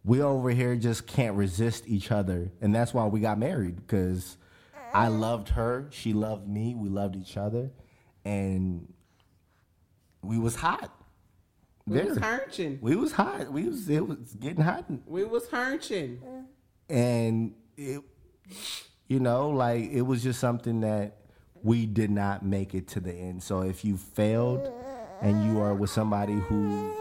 [0.05, 2.49] we over here just can't resist each other.
[2.61, 4.37] And that's why we got married because
[4.93, 7.71] I loved her, she loved me, we loved each other,
[8.23, 8.87] and
[10.21, 10.93] we was hot.
[11.87, 12.23] We was There.
[12.37, 12.79] hurting.
[12.81, 13.51] We was hot.
[13.51, 16.19] We was it was getting hot We was hurting.
[16.89, 18.01] and it
[19.07, 21.17] you know like it was just something that
[21.63, 24.71] we did not make it to the end so if you failed
[25.21, 26.93] and you are with somebody who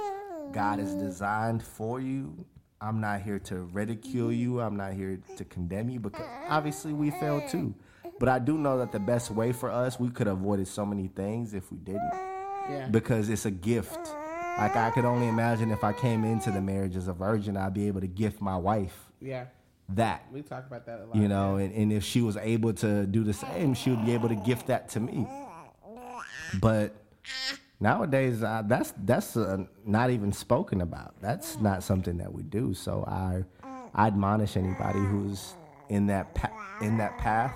[0.52, 2.44] god has designed for you
[2.80, 7.10] i'm not here to ridicule you i'm not here to condemn you because obviously we
[7.12, 7.72] failed too
[8.18, 10.84] but i do know that the best way for us we could have avoided so
[10.86, 12.10] many things if we didn't
[12.68, 12.88] Yeah.
[12.90, 14.14] because it's a gift.
[14.58, 17.74] Like I could only imagine if I came into the marriage as a virgin, I'd
[17.74, 19.44] be able to gift my wife yeah.
[19.90, 20.24] that.
[20.32, 21.16] We talk about that a lot.
[21.16, 24.14] You know, and, and if she was able to do the same, she would be
[24.14, 25.26] able to gift that to me.
[26.60, 26.94] But
[27.80, 31.20] nowadays, uh, that's that's uh, not even spoken about.
[31.20, 32.72] That's not something that we do.
[32.72, 33.44] So I,
[33.94, 35.54] I admonish anybody who's
[35.90, 37.54] in that pa- in that path.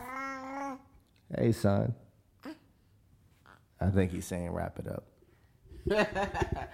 [1.35, 1.95] Hey, son.
[3.81, 5.05] I think he's saying wrap it up.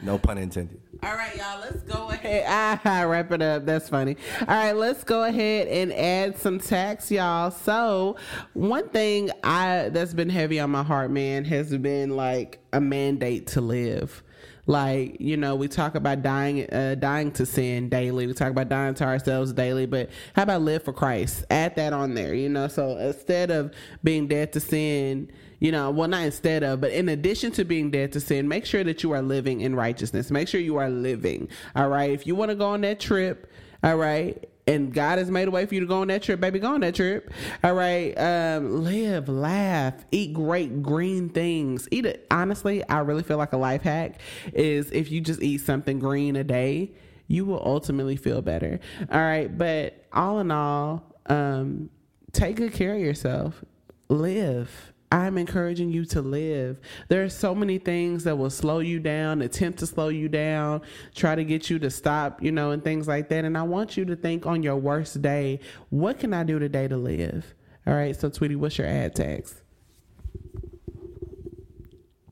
[0.02, 0.80] No pun intended.
[1.02, 2.44] All right, y'all, let's go ahead.
[2.48, 3.66] Ah, wrap it up.
[3.66, 4.16] That's funny.
[4.40, 7.50] All right, let's go ahead and add some tax, y'all.
[7.50, 8.16] So,
[8.54, 13.46] one thing I that's been heavy on my heart, man, has been like a mandate
[13.48, 14.22] to live.
[14.66, 18.26] Like you know, we talk about dying, uh, dying to sin daily.
[18.26, 19.86] We talk about dying to ourselves daily.
[19.86, 21.44] But how about live for Christ?
[21.50, 22.34] Add that on there.
[22.34, 23.72] You know, so instead of
[24.02, 25.30] being dead to sin,
[25.60, 28.66] you know, well, not instead of, but in addition to being dead to sin, make
[28.66, 30.30] sure that you are living in righteousness.
[30.30, 31.48] Make sure you are living.
[31.74, 32.10] All right.
[32.10, 33.50] If you want to go on that trip,
[33.82, 36.40] all right, and God has made a way for you to go on that trip,
[36.40, 37.30] baby, go on that trip.
[37.62, 38.12] All right.
[38.18, 41.86] Um, live, laugh, eat great green things.
[41.90, 42.26] Eat it.
[42.30, 44.20] Honestly, I really feel like a life hack
[44.52, 46.92] is if you just eat something green a day,
[47.28, 48.80] you will ultimately feel better.
[49.10, 49.56] All right.
[49.56, 51.90] But all in all, um,
[52.32, 53.64] take good care of yourself.
[54.08, 56.80] Live I'm encouraging you to live.
[57.08, 60.82] There are so many things that will slow you down, attempt to slow you down,
[61.14, 63.44] try to get you to stop, you know, and things like that.
[63.44, 65.60] And I want you to think on your worst day,
[65.90, 67.54] what can I do today to live?
[67.86, 68.16] All right.
[68.18, 69.62] So, Tweety, what's your ad tags?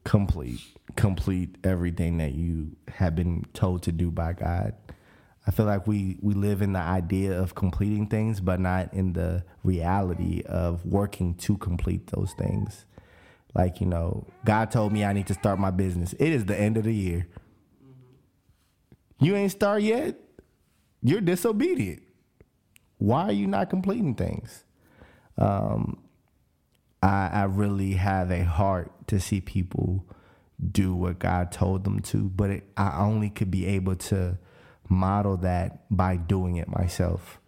[0.02, 0.60] Complete,
[0.96, 4.74] complete everything that you have been told to do by God.
[5.46, 9.12] I feel like we we live in the idea of completing things, but not in
[9.12, 12.86] the reality of working to complete those things.
[13.54, 16.14] Like you know, God told me I need to start my business.
[16.14, 17.26] It is the end of the year.
[19.20, 20.16] You ain't start yet.
[21.02, 22.02] You're disobedient.
[22.98, 24.64] Why are you not completing things?
[25.36, 25.98] Um,
[27.02, 30.06] I, I really have a heart to see people
[30.72, 34.38] do what God told them to, but it, I only could be able to
[34.88, 37.40] model that by doing it myself.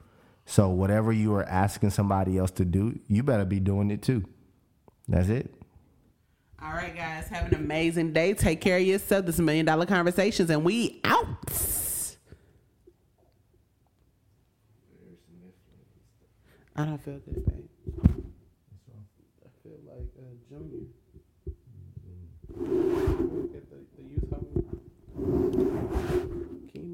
[0.44, 4.24] So whatever you are asking somebody else to do, you better be doing it too.
[5.08, 5.52] That's it.
[6.62, 7.28] All right, guys.
[7.28, 8.32] Have an amazing day.
[8.32, 9.26] Take care of yourself.
[9.26, 11.26] This is Million Dollar Conversations, and we out.
[16.74, 17.68] I don't feel good, babe.
[19.44, 20.86] I feel like a junior.
[23.54, 24.66] At the, the youth home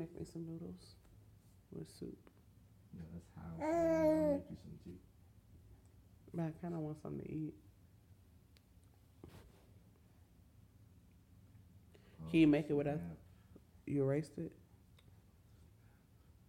[0.02, 0.96] make me some noodles
[1.70, 2.18] with soup.
[2.94, 3.00] Yeah,
[3.70, 4.98] that's I'll make you some tea.
[6.34, 7.54] But I kind of want something to eat.
[12.22, 13.00] Oh, Can you make it without?
[13.86, 14.52] You erased it.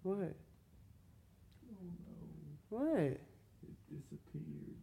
[0.03, 0.35] What?
[1.69, 2.69] Oh no.
[2.69, 2.97] What?
[2.97, 3.21] It
[3.89, 4.77] disappeared.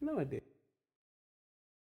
[0.00, 0.42] No, it did.